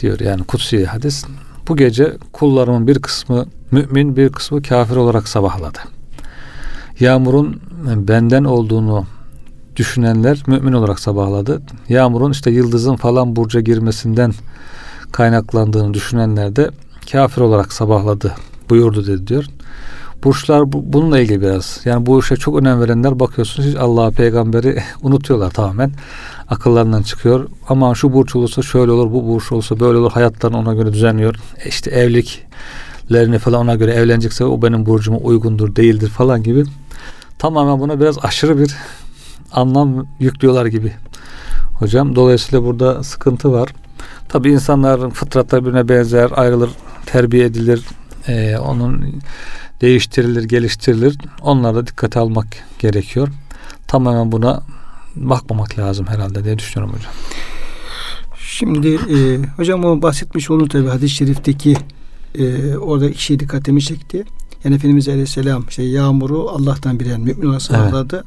diyor 0.00 0.20
yani 0.20 0.44
kutsi 0.44 0.86
hadis. 0.86 1.24
Bu 1.68 1.76
gece 1.76 2.16
kullarımın 2.32 2.86
bir 2.86 2.98
kısmı 2.98 3.46
mümin 3.70 4.16
bir 4.16 4.28
kısmı 4.28 4.62
kafir 4.62 4.96
olarak 4.96 5.28
sabahladı. 5.28 5.78
Yağmurun 7.00 7.60
benden 7.96 8.44
olduğunu 8.44 9.06
düşünenler 9.76 10.42
mümin 10.46 10.72
olarak 10.72 11.00
sabahladı. 11.00 11.62
Yağmurun 11.88 12.30
işte 12.30 12.50
yıldızın 12.50 12.96
falan 12.96 13.36
burca 13.36 13.60
girmesinden 13.60 14.32
kaynaklandığını 15.12 15.94
düşünenler 15.94 16.56
de 16.56 16.70
kafir 17.12 17.40
olarak 17.40 17.72
sabahladı 17.72 18.34
buyurdu 18.70 19.06
dedi 19.06 19.26
diyor. 19.26 19.44
Burçlar 20.24 20.72
bu, 20.72 20.92
bununla 20.92 21.20
ilgili 21.20 21.40
biraz. 21.40 21.80
Yani 21.84 22.06
bu 22.06 22.20
işe 22.20 22.36
çok 22.36 22.60
önem 22.60 22.80
verenler 22.80 23.20
bakıyorsunuz 23.20 23.68
hiç 23.68 23.76
Allah'a 23.76 24.10
peygamberi 24.10 24.82
unutuyorlar 25.02 25.50
tamamen. 25.50 25.92
Akıllarından 26.48 27.02
çıkıyor. 27.02 27.48
Ama 27.68 27.94
şu 27.94 28.12
burç 28.12 28.36
olursa 28.36 28.62
şöyle 28.62 28.92
olur, 28.92 29.12
bu 29.12 29.28
burç 29.28 29.52
olursa 29.52 29.80
böyle 29.80 29.98
olur. 29.98 30.12
Hayatlarını 30.12 30.58
ona 30.58 30.74
göre 30.74 30.92
düzenliyor. 30.92 31.34
E 31.64 31.68
işte 31.68 31.90
evliliklerini 31.90 33.38
falan 33.38 33.60
ona 33.60 33.74
göre 33.74 33.92
evlenecekse 33.92 34.44
o 34.44 34.62
benim 34.62 34.86
burcuma 34.86 35.18
uygundur, 35.18 35.76
değildir 35.76 36.08
falan 36.08 36.42
gibi. 36.42 36.64
Tamamen 37.38 37.80
buna 37.80 38.00
biraz 38.00 38.24
aşırı 38.24 38.58
bir 38.58 38.76
anlam 39.52 40.06
yüklüyorlar 40.18 40.66
gibi. 40.66 40.92
Hocam 41.78 42.16
dolayısıyla 42.16 42.64
burada 42.64 43.02
sıkıntı 43.02 43.52
var. 43.52 43.68
Tabi 44.28 44.52
insanların 44.52 45.10
fıtratları 45.10 45.62
birbirine 45.62 45.88
benzer, 45.88 46.30
ayrılır, 46.34 46.70
terbiye 47.06 47.44
edilir. 47.44 47.84
Ee, 48.28 48.56
onun 48.56 49.14
değiştirilir, 49.80 50.44
geliştirilir. 50.44 51.18
Onlara 51.42 51.74
da 51.74 51.86
dikkate 51.86 52.20
almak 52.20 52.46
gerekiyor. 52.78 53.28
Tamamen 53.86 54.32
buna 54.32 54.62
bakmamak 55.16 55.78
lazım 55.78 56.06
herhalde 56.06 56.44
diye 56.44 56.58
düşünüyorum 56.58 56.96
hocam. 56.96 57.12
Şimdi 58.38 58.88
e, 58.88 59.38
hocam 59.56 59.84
o 59.84 60.02
bahsetmiş 60.02 60.50
olduğu 60.50 60.68
tabi 60.68 60.88
hadis-i 60.88 61.14
şerifteki 61.14 61.76
e, 62.38 62.76
orada 62.76 63.10
iki 63.10 63.22
şey 63.22 63.40
dikkatimi 63.40 63.82
çekti. 63.82 64.24
Yani 64.64 64.74
Efendimiz 64.74 65.08
Aleyhisselam 65.08 65.64
işte 65.68 65.82
yağmuru 65.82 66.48
Allah'tan 66.50 67.00
bilen 67.00 67.20
mümin 67.20 67.46
olarak 67.46 67.62
sabahladı. 67.62 68.24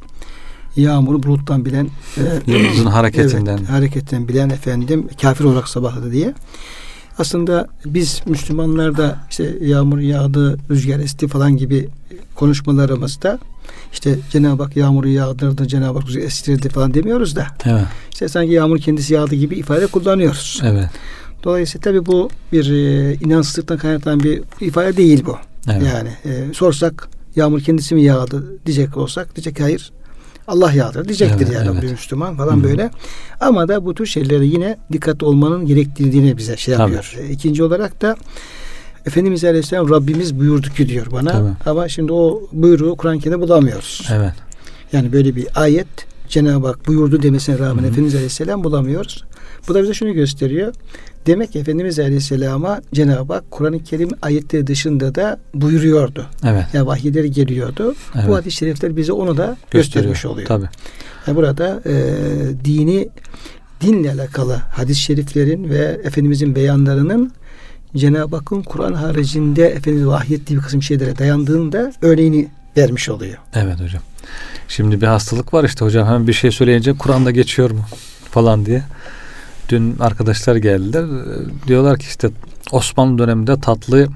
Yağmuru 0.75 1.23
buluttan 1.23 1.65
bilen 1.65 1.89
e, 2.17 2.51
yıldızın 2.51 2.85
hareketinden 2.85 3.57
evet, 3.57 3.69
hareketten 3.69 4.27
bilen 4.27 4.49
efendim 4.49 5.07
kafir 5.21 5.43
olarak 5.43 5.67
sabahladı 5.67 6.11
diye. 6.11 6.33
Aslında 7.17 7.67
biz 7.85 8.21
Müslümanlar 8.25 8.97
da 8.97 9.19
işte 9.29 9.57
yağmur 9.61 9.99
yağdı, 9.99 10.57
rüzgar 10.69 10.99
esti 10.99 11.27
falan 11.27 11.57
gibi 11.57 11.89
konuşmalarımızda 12.35 13.39
işte 13.93 14.19
Cenab-ı 14.31 14.63
Hak 14.63 14.77
yağmuru 14.77 15.07
yağdırdı, 15.07 15.67
Cenab-ı 15.67 15.99
Hak 15.99 16.07
rüzgar 16.07 16.21
estirdi 16.21 16.69
falan 16.69 16.93
demiyoruz 16.93 17.35
da. 17.35 17.47
Evet. 17.65 17.85
İşte 18.11 18.27
sanki 18.27 18.51
yağmur 18.51 18.79
kendisi 18.79 19.13
yağdı 19.13 19.35
gibi 19.35 19.55
ifade 19.55 19.87
kullanıyoruz. 19.87 20.61
Evet. 20.63 20.89
Dolayısıyla 21.43 21.83
tabi 21.83 22.05
bu 22.05 22.29
bir 22.51 22.71
e, 22.71 23.13
inançsızlıktan 23.13 23.77
kaynaklanan 23.77 24.23
bir 24.23 24.41
ifade 24.61 24.97
değil 24.97 25.25
bu. 25.25 25.37
Evet. 25.71 25.83
Yani 25.93 26.09
e, 26.25 26.53
sorsak 26.53 27.09
yağmur 27.35 27.61
kendisi 27.61 27.95
mi 27.95 28.03
yağdı 28.03 28.65
diyecek 28.65 28.97
olsak 28.97 29.35
diyecek 29.35 29.59
hayır 29.59 29.91
Allah 30.47 30.71
yağdır 30.71 31.05
diyecektir 31.05 31.45
Evet, 31.45 31.55
yani 31.55 31.69
evet. 31.71 31.81
bir 31.81 31.91
Müslüman 31.91 32.37
falan 32.37 32.57
Hı. 32.57 32.63
böyle. 32.63 32.91
Ama 33.39 33.67
da 33.67 33.85
bu 33.85 33.93
tür 33.93 34.05
şeylere 34.05 34.45
yine 34.45 34.77
dikkatli 34.91 35.25
olmanın 35.25 35.65
gerektirdiğini 35.65 36.37
bize 36.37 36.57
şey 36.57 36.73
yapıyor. 36.73 37.15
E, 37.19 37.29
İkinci 37.29 37.63
olarak 37.63 38.01
da 38.01 38.15
Efendimiz 39.05 39.43
Aleyhisselam 39.43 39.89
Rabbimiz 39.89 40.39
buyurdu 40.39 40.69
ki 40.69 40.89
diyor 40.89 41.07
bana. 41.11 41.31
Tabii. 41.31 41.49
Ama 41.65 41.89
şimdi 41.89 42.13
o 42.13 42.41
buyruğu 42.51 42.95
Kur'an-ı 42.95 43.19
Kerim'de 43.19 43.41
bulamıyoruz. 43.41 44.07
Evet. 44.13 44.33
Yani 44.93 45.13
böyle 45.13 45.35
bir 45.35 45.47
ayet 45.55 45.87
Cenab-ı 46.33 46.67
Hak 46.67 46.87
buyurdu 46.87 47.21
demesine 47.23 47.59
rağmen 47.59 47.81
Hı 47.83 47.87
hı. 47.87 47.89
Efendimiz 47.89 48.15
Aleyhisselam 48.15 48.63
bulamıyoruz. 48.63 49.23
Bu 49.67 49.73
da 49.73 49.83
bize 49.83 49.93
şunu 49.93 50.13
gösteriyor. 50.13 50.73
Demek 51.25 51.51
ki 51.51 51.59
Efendimiz 51.59 51.99
Aleyhisselam'a 51.99 52.81
Cenab-ı 52.93 53.33
Hak 53.33 53.51
Kur'an-ı 53.51 53.83
Kerim 53.83 54.09
ayetleri 54.21 54.67
dışında 54.67 55.15
da 55.15 55.39
buyuruyordu. 55.53 56.25
Evet. 56.45 56.65
Yani 56.73 56.87
vahiyleri 56.87 57.31
geliyordu. 57.31 57.95
Evet. 58.15 58.27
Bu 58.27 58.35
hadis-i 58.35 58.57
şerifler 58.57 58.95
bize 58.97 59.11
onu 59.13 59.37
da 59.37 59.57
Gösteriyor. 59.71 59.81
göstermiş 60.13 60.25
oluyor. 60.25 60.47
Tabii. 60.47 60.69
Yani 61.27 61.35
burada 61.35 61.81
e, 61.85 61.93
dini 62.65 63.09
dinle 63.81 64.11
alakalı 64.11 64.53
hadis-i 64.53 65.01
şeriflerin 65.01 65.69
ve 65.69 66.01
Efendimizin 66.03 66.55
beyanlarının 66.55 67.31
Cenab-ı 67.95 68.35
Hakk'ın 68.35 68.61
Kur'an 68.61 68.93
haricinde 68.93 69.67
Efendimiz 69.67 70.07
vahyettiği 70.07 70.59
bir 70.59 70.63
kısım 70.63 70.83
şeylere 70.83 71.17
dayandığını 71.17 71.71
da 71.71 71.93
örneğini 72.01 72.47
vermiş 72.77 73.09
oluyor. 73.09 73.37
Evet 73.55 73.79
hocam. 73.81 74.01
Şimdi 74.67 75.01
bir 75.01 75.07
hastalık 75.07 75.53
var 75.53 75.63
işte 75.63 75.85
hocam 75.85 76.07
hemen 76.07 76.27
bir 76.27 76.33
şey 76.33 76.51
söyleyince 76.51 76.93
Kur'an'da 76.93 77.31
geçiyor 77.31 77.71
mu 77.71 77.85
falan 78.31 78.65
diye. 78.65 78.83
Dün 79.69 79.97
arkadaşlar 79.99 80.55
geldiler. 80.55 81.03
Ee, 81.03 81.67
Diyorlar 81.67 81.99
ki 81.99 82.05
işte 82.07 82.29
Osmanlı 82.71 83.17
döneminde 83.17 83.59
tatlı 83.59 84.07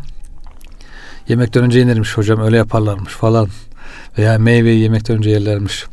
yemekten 1.28 1.64
önce 1.64 1.80
yenirmiş 1.80 2.18
hocam 2.18 2.42
öyle 2.42 2.58
yaparlarmış 2.58 3.14
falan. 3.14 3.48
Veya 4.18 4.40
meyveyi 4.40 4.80
yemekten 4.80 5.18
önce 5.18 5.30
yerlermiş 5.30 5.86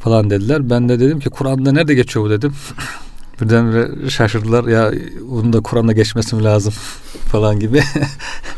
falan 0.00 0.30
dediler. 0.30 0.70
Ben 0.70 0.88
de 0.88 1.00
dedim 1.00 1.20
ki 1.20 1.30
Kur'an'da 1.30 1.72
nerede 1.72 1.94
geçiyor 1.94 2.24
bu 2.24 2.30
dedim. 2.30 2.54
Birden 3.40 3.88
şaşırdılar 4.08 4.64
ya 4.64 4.92
bunun 5.28 5.52
da 5.52 5.60
Kur'an'da 5.60 5.92
geçmesi 5.92 6.36
mi 6.36 6.44
lazım 6.44 6.72
falan 7.32 7.60
gibi. 7.60 7.82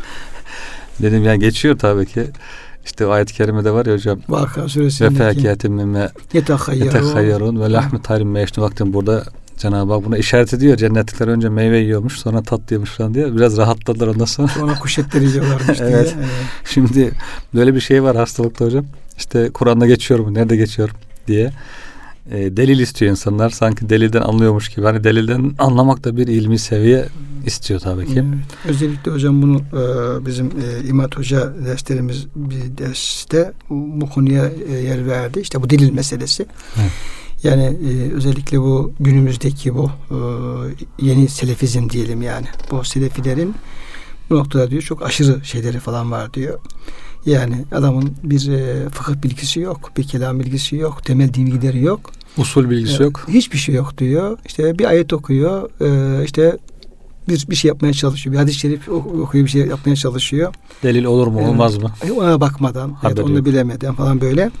dedim 1.01 1.23
ya 1.23 1.35
geçiyor 1.35 1.77
tabii 1.79 2.05
ki. 2.05 2.23
İşte 2.85 3.05
ayet-i 3.05 3.33
kerimede 3.33 3.71
var 3.71 3.85
ya 3.85 3.93
hocam. 3.93 4.19
Vaka 4.29 4.63
Ve 4.63 4.69
suresindeki 4.69 5.15
fâkiyetin 5.15 5.73
mimme 5.73 6.09
yetehayyarun. 6.33 7.61
ve 7.61 7.71
lahmi 7.71 8.01
tarim 8.01 8.31
meşnu 8.31 8.63
vaktin 8.63 8.93
burada 8.93 9.23
Cenab-ı 9.57 9.93
Hak 9.93 10.05
buna 10.05 10.17
işaret 10.17 10.53
ediyor. 10.53 10.77
Cennetlikler 10.77 11.27
önce 11.27 11.49
meyve 11.49 11.77
yiyormuş 11.79 12.19
sonra 12.19 12.41
tatlı 12.43 12.75
yemiş 12.75 12.89
falan 12.89 13.13
diye. 13.13 13.35
Biraz 13.35 13.57
rahatladılar 13.57 14.07
ondan 14.07 14.25
sonra. 14.25 14.47
Sonra 14.47 14.73
kuş 14.79 14.99
etleri 14.99 15.25
yiyorlarmış 15.25 15.79
diye. 15.79 15.89
Evet. 15.89 16.15
Şimdi 16.65 17.11
böyle 17.55 17.75
bir 17.75 17.79
şey 17.79 18.03
var 18.03 18.15
hastalıkta 18.15 18.65
hocam. 18.65 18.85
İşte 19.17 19.49
Kur'an'da 19.53 19.87
geçiyor 19.87 20.19
mu? 20.19 20.33
Nerede 20.33 20.55
geçiyor 20.55 20.89
diye. 21.27 21.51
E, 22.31 22.57
delil 22.57 22.79
istiyor 22.79 23.11
insanlar. 23.11 23.49
Sanki 23.49 23.89
delilden 23.89 24.21
anlıyormuş 24.21 24.69
gibi. 24.69 24.85
Hani 24.85 25.03
delilden 25.03 25.55
anlamak 25.59 26.03
da 26.03 26.17
bir 26.17 26.27
ilmi 26.27 26.59
seviye 26.59 27.05
istiyor 27.45 27.79
tabii 27.79 28.05
ki. 28.05 28.13
Evet. 28.15 28.45
Özellikle 28.65 29.11
hocam 29.11 29.41
bunu 29.41 29.57
e, 29.57 30.25
bizim 30.25 30.45
e, 30.47 30.87
İmat 30.87 31.17
Hoca 31.17 31.53
derslerimiz 31.65 32.27
bir 32.35 32.77
derste 32.77 33.53
bu 33.69 34.09
konuya 34.09 34.51
e, 34.69 34.73
yer 34.73 35.07
verdi. 35.07 35.39
İşte 35.39 35.61
bu 35.61 35.69
delil 35.69 35.91
meselesi. 35.91 36.45
Evet. 36.81 36.91
Yani 37.43 37.63
e, 37.63 38.13
özellikle 38.13 38.59
bu 38.59 38.93
günümüzdeki 38.99 39.75
bu 39.75 39.91
e, 40.11 40.17
yeni 41.05 41.27
selefizm 41.27 41.89
diyelim 41.89 42.21
yani. 42.21 42.45
Bu 42.71 42.83
selefilerin 42.83 43.55
bu 44.29 44.35
noktada 44.35 44.71
diyor 44.71 44.81
çok 44.81 45.01
aşırı 45.01 45.45
şeyleri 45.45 45.79
falan 45.79 46.11
var 46.11 46.33
diyor. 46.33 46.59
Yani 47.25 47.55
adamın 47.71 48.11
bir 48.23 48.51
e, 48.51 48.89
fıkıh 48.89 49.23
bilgisi 49.23 49.59
yok, 49.59 49.91
bir 49.97 50.03
kelam 50.03 50.39
bilgisi 50.39 50.75
yok, 50.75 51.03
temel 51.05 51.33
din 51.33 51.45
bilgileri 51.45 51.83
yok. 51.83 52.11
Usul 52.37 52.69
bilgisi 52.69 53.03
E, 53.03 53.05
yok. 53.05 53.25
Hiçbir 53.27 53.57
şey 53.57 53.75
yok 53.75 53.97
diyor. 53.97 54.37
İşte 54.45 54.79
bir 54.79 54.85
ayet 54.85 55.13
okuyor. 55.13 55.69
e, 55.81 56.23
işte 56.25 56.57
bir, 57.29 57.45
bir 57.49 57.55
şey 57.55 57.69
yapmaya 57.69 57.93
çalışıyor. 57.93 58.33
Bir 58.33 58.39
hadis-i 58.39 58.59
şerif 58.59 58.89
ok- 58.89 59.15
okuyor 59.15 59.45
bir 59.45 59.49
şey 59.49 59.65
yapmaya 59.67 59.95
çalışıyor. 59.95 60.53
Delil 60.83 61.03
olur 61.03 61.27
mu 61.27 61.37
Evet. 61.39 61.49
olmaz 61.49 61.77
mı? 61.77 61.91
E, 62.07 62.11
Ona 62.11 62.41
bakmadan, 62.41 62.93
evet, 63.03 63.19
onu 63.19 63.35
yok. 63.35 63.45
bilemeden 63.45 63.93
falan 63.95 64.21
böyle. 64.21 64.51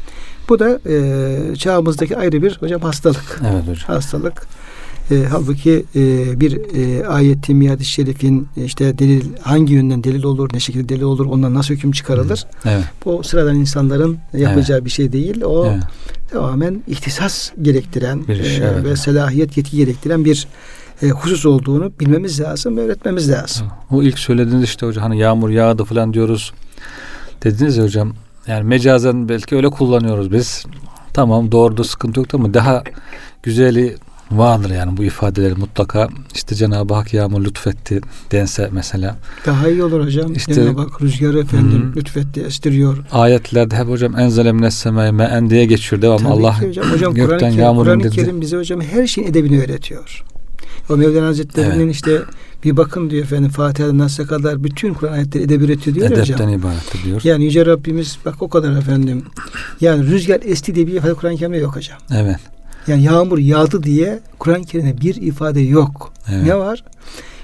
Bu 0.49 0.59
da 0.59 0.79
e, 0.89 1.55
çağımızdaki 1.55 2.17
ayrı 2.17 2.41
bir 2.43 2.57
hocam 2.59 2.81
hastalık. 2.81 3.41
Evet 3.51 3.61
hocam. 3.67 3.75
Hastalık. 3.87 4.47
E, 5.11 5.23
halbuki 5.31 5.85
e, 5.95 6.39
bir 6.39 6.61
e, 6.75 7.07
ayet-i 7.07 7.53
miyad-i 7.53 7.85
şerifin 7.85 8.47
e, 8.57 8.63
işte 8.63 8.99
delil 8.99 9.25
hangi 9.41 9.73
yönden 9.73 10.03
delil 10.03 10.23
olur, 10.23 10.49
ne 10.53 10.59
şekilde 10.59 10.89
delil 10.89 11.01
olur, 11.01 11.25
ondan 11.25 11.53
nasıl 11.53 11.73
hüküm 11.73 11.91
çıkarılır? 11.91 12.45
Evet. 12.65 12.83
Bu 13.05 13.23
sıradan 13.23 13.55
insanların 13.55 14.17
yapacağı 14.33 14.85
bir 14.85 14.89
şey 14.89 15.11
değil. 15.11 15.41
O 15.43 15.65
evet. 15.65 15.83
tamamen 16.31 16.83
ihtisas 16.87 17.51
gerektiren 17.61 18.27
Bir 18.27 18.39
iş, 18.39 18.59
e, 18.59 18.63
evet. 18.63 18.85
ve 18.85 18.95
selahiyet 18.95 19.57
yetki 19.57 19.77
gerektiren 19.77 20.25
bir 20.25 20.47
e, 21.01 21.09
husus 21.09 21.45
olduğunu 21.45 21.91
bilmemiz 21.99 22.39
lazım 22.39 22.77
öğretmemiz 22.77 23.29
lazım. 23.29 23.67
O 23.91 24.03
ilk 24.03 24.19
söylediğiniz 24.19 24.63
işte 24.63 24.85
hocam 24.85 25.03
hani 25.03 25.19
yağmur 25.19 25.49
yağdı 25.49 25.83
falan 25.83 26.13
diyoruz. 26.13 26.53
Dediniz 27.43 27.77
ya 27.77 27.83
hocam 27.83 28.13
yani 28.47 28.63
mecazen 28.63 29.29
belki 29.29 29.55
öyle 29.55 29.69
kullanıyoruz 29.69 30.31
biz. 30.31 30.65
Tamam 31.13 31.51
doğruda 31.51 31.83
sıkıntı 31.83 32.19
yok 32.19 32.33
ama 32.33 32.53
daha 32.53 32.83
güzeli 33.43 33.95
vardır 34.37 34.69
yani 34.69 34.97
bu 34.97 35.03
ifadeleri 35.03 35.55
mutlaka 35.55 36.09
işte 36.35 36.55
Cenab-ı 36.55 36.93
Hak 36.93 37.13
yağmur 37.13 37.43
lütfetti 37.45 38.01
dense 38.31 38.69
mesela. 38.71 39.15
Daha 39.45 39.69
iyi 39.69 39.83
olur 39.83 40.05
hocam. 40.05 40.33
İşte- 40.33 40.51
İşte, 40.51 40.77
bak 40.77 41.01
rüzgarı 41.01 41.39
efendim 41.39 41.91
Hı. 41.93 41.99
lütfetti, 41.99 42.41
estiriyor. 42.41 42.97
Ayetlerde 43.11 43.75
hep 43.75 43.87
hocam 43.87 44.19
enzele 44.19 44.51
mines 44.51 44.75
semai 44.75 45.11
me'en 45.11 45.49
diye 45.49 45.65
geçiyor 45.65 46.01
devam 46.01 46.17
Tabii 46.17 46.29
Allah 46.31 46.59
ki 46.59 46.67
hocam. 46.67 46.85
Hocam 46.91 47.13
gökten 47.13 47.37
Kur'an-ı 47.37 47.51
Kerim, 47.51 47.59
yağmur 47.63 47.83
Kur'an-ı. 47.85 48.09
Kerim 48.09 48.41
bize 48.41 48.57
hocam 48.57 48.81
her 48.81 49.07
şeyin 49.07 49.27
edebini 49.27 49.61
öğretiyor. 49.61 50.23
O 50.89 50.97
Mevlana 50.97 51.25
Hazretleri'nin 51.27 51.83
Evet. 51.85 51.95
işte 51.95 52.21
bir 52.63 52.77
bakın 52.77 53.09
diyor 53.09 53.23
efendim 53.23 53.49
Fatiha'dan 53.49 53.97
Nas'a 53.97 54.25
kadar 54.25 54.63
bütün 54.63 54.93
Kur'an 54.93 55.13
ayetleri 55.13 55.43
edeb 55.43 55.61
üretiyor 55.61 55.95
diyor 55.95 56.05
ya 56.05 56.11
hocam. 56.11 56.25
edepten 56.25 56.47
ibarettir 56.59 57.03
diyor. 57.03 57.21
Yani 57.23 57.43
Yüce 57.45 57.65
Rabbimiz 57.65 58.17
bak 58.25 58.35
o 58.41 58.49
kadar 58.49 58.77
efendim. 58.77 59.23
Yani 59.81 60.07
rüzgar 60.07 60.39
esti 60.45 60.75
diye 60.75 60.87
bir 60.87 60.93
ifade 60.93 61.13
Kur'an-ı 61.13 61.37
Kerim'de 61.37 61.57
yok 61.57 61.75
hocam. 61.75 61.97
Evet. 62.15 62.37
Yani 62.87 63.03
yağmur 63.03 63.37
yağdı 63.37 63.83
diye 63.83 64.19
Kur'an-ı 64.39 64.65
Kerim'de 64.65 65.01
bir 65.01 65.15
ifade 65.15 65.61
yok. 65.61 66.13
Evet. 66.31 66.43
Ne 66.43 66.57
var? 66.57 66.83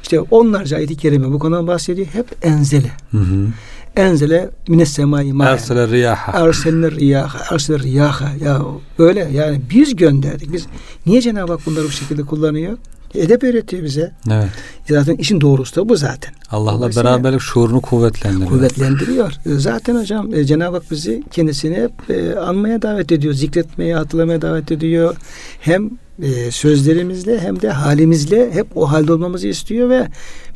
İşte 0.04 0.20
onlarca 0.20 0.78
ayet-i 0.78 0.98
kerime 0.98 1.32
bu 1.32 1.40
konudan 1.40 1.68
bahsediyor. 1.68 2.08
Hep 2.08 2.46
enzele. 2.46 2.92
Hı 3.12 3.18
hı. 3.18 3.48
Enzele 3.96 4.50
mines 4.68 4.92
semai 4.92 5.34
ma'en. 5.34 5.54
Ersele 5.54 5.88
riyaha. 5.88 6.32
Arsenler 6.32 6.96
riyaha, 6.96 7.54
arsenler 7.56 7.84
riyaha. 7.84 8.32
Ya 8.46 8.62
öyle 9.00 9.30
yani 9.34 9.62
biz 9.70 9.96
gönderdik. 9.96 10.54
Biz 10.54 10.66
niye 11.06 11.22
Cenab-ı 11.22 11.52
Hak 11.52 11.66
bunları 11.66 11.86
bu 11.86 11.92
şekilde 11.92 12.22
kullanıyor? 12.22 12.78
Edep 13.16 13.44
öğretiyor 13.44 13.84
bize. 13.84 14.12
Evet. 14.32 14.50
Zaten 14.90 15.16
işin 15.16 15.42
doğrusu 15.42 15.76
da 15.76 15.90
bu 15.90 15.96
zaten. 15.98 16.34
Allah'la 16.52 16.96
beraberlik 16.96 17.42
şuurunu 17.42 17.82
kuvvetlendiriyor. 17.82 18.50
Kuvvetlendiriyor. 18.50 19.32
E, 19.46 19.50
Zaten 19.60 19.96
hocam 19.96 20.34
e, 20.34 20.44
Cenab-ı 20.46 20.76
Hak 20.76 20.92
bizi 20.92 21.24
kendisine 21.32 21.76
hep 21.82 22.10
e, 22.10 22.36
anmaya 22.40 22.82
davet 22.82 23.12
ediyor. 23.12 23.34
Zikretmeye, 23.34 23.96
hatırlamaya 23.96 24.42
davet 24.42 24.72
ediyor. 24.72 25.16
Hem 25.60 25.90
e, 26.22 26.52
sözlerimizle 26.52 27.40
hem 27.40 27.62
de 27.62 27.70
halimizle 27.70 28.52
hep 28.54 28.68
o 28.78 28.92
halde 28.92 29.14
olmamızı 29.14 29.48
istiyor 29.48 29.90
ve 29.90 30.08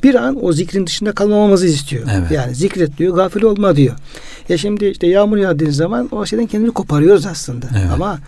bir 0.03 0.15
an 0.15 0.45
o 0.45 0.53
zikrin 0.53 0.87
dışında 0.87 1.11
kalmamamızı 1.11 1.67
istiyor. 1.67 2.03
Evet. 2.17 2.31
Yani 2.31 2.55
zikret 2.55 2.97
diyor, 2.97 3.15
gafil 3.15 3.43
olma 3.43 3.75
diyor. 3.75 3.95
Ya 4.49 4.57
şimdi 4.57 4.85
işte 4.85 5.07
yağmur 5.07 5.37
yağdığı 5.37 5.71
zaman 5.71 6.09
o 6.11 6.25
şeyden 6.25 6.45
kendini 6.47 6.71
koparıyoruz 6.71 7.25
aslında. 7.25 7.65
Evet. 7.79 7.91
Ama 7.93 8.19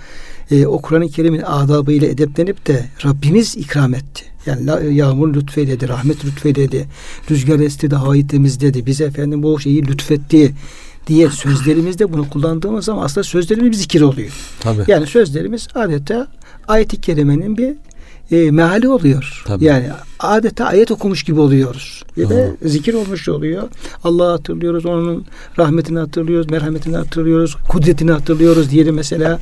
e, 0.52 0.66
o 0.66 0.82
Kur'an-ı 0.82 1.10
Kerim'in 1.10 1.42
adabıyla 1.42 2.08
edeplenip 2.08 2.68
de 2.68 2.86
Rabbimiz 3.06 3.56
ikram 3.58 3.94
etti. 3.94 4.26
Yani 4.46 4.96
yağmur 4.96 5.34
lütfeyledi, 5.34 5.90
rahmet 5.90 6.26
lütfeyledi, 6.26 6.86
rüzgar 7.32 7.60
esti 7.60 7.92
de 7.92 7.96
havayı 7.96 8.28
temizledi, 8.28 8.86
bize 8.86 9.04
efendim 9.04 9.44
bu 9.44 9.60
şeyi 9.60 9.88
lütfetti 9.88 10.54
diye 11.08 11.30
sözlerimizde 11.30 12.14
bunu 12.14 12.30
kullandığımız 12.30 12.86
zaman 12.86 13.06
aslında 13.06 13.24
sözlerimiz 13.24 13.78
zikir 13.78 14.02
oluyor. 14.02 14.32
Tabii. 14.60 14.84
Yani 14.88 15.08
sözlerimiz 15.08 15.68
adeta 15.76 16.28
ayet-i 16.68 17.02
kerimenin 17.02 17.58
bir 17.58 17.76
e, 18.32 18.52
meali 18.52 18.90
oluyor. 18.90 19.44
Tabii. 19.48 19.66
Yani 19.66 19.90
adeta 20.20 20.66
ayet 20.66 20.92
okumuş 20.92 21.24
gibi 21.24 21.40
oluyoruz. 21.40 22.04
De 22.18 22.30
Doğru. 22.30 22.58
zikir 22.70 22.94
olmuş 22.94 23.30
oluyor. 23.30 23.64
Allah'ı 24.04 24.32
hatırlıyoruz, 24.32 24.86
onun 24.86 25.26
rahmetini 25.58 26.00
hatırlıyoruz, 26.00 26.52
merhametini 26.52 26.98
hatırlıyoruz, 26.98 27.56
kudretini 27.70 28.12
hatırlıyoruz 28.12 28.72
diyelim 28.72 28.96
mesela. 28.96 29.40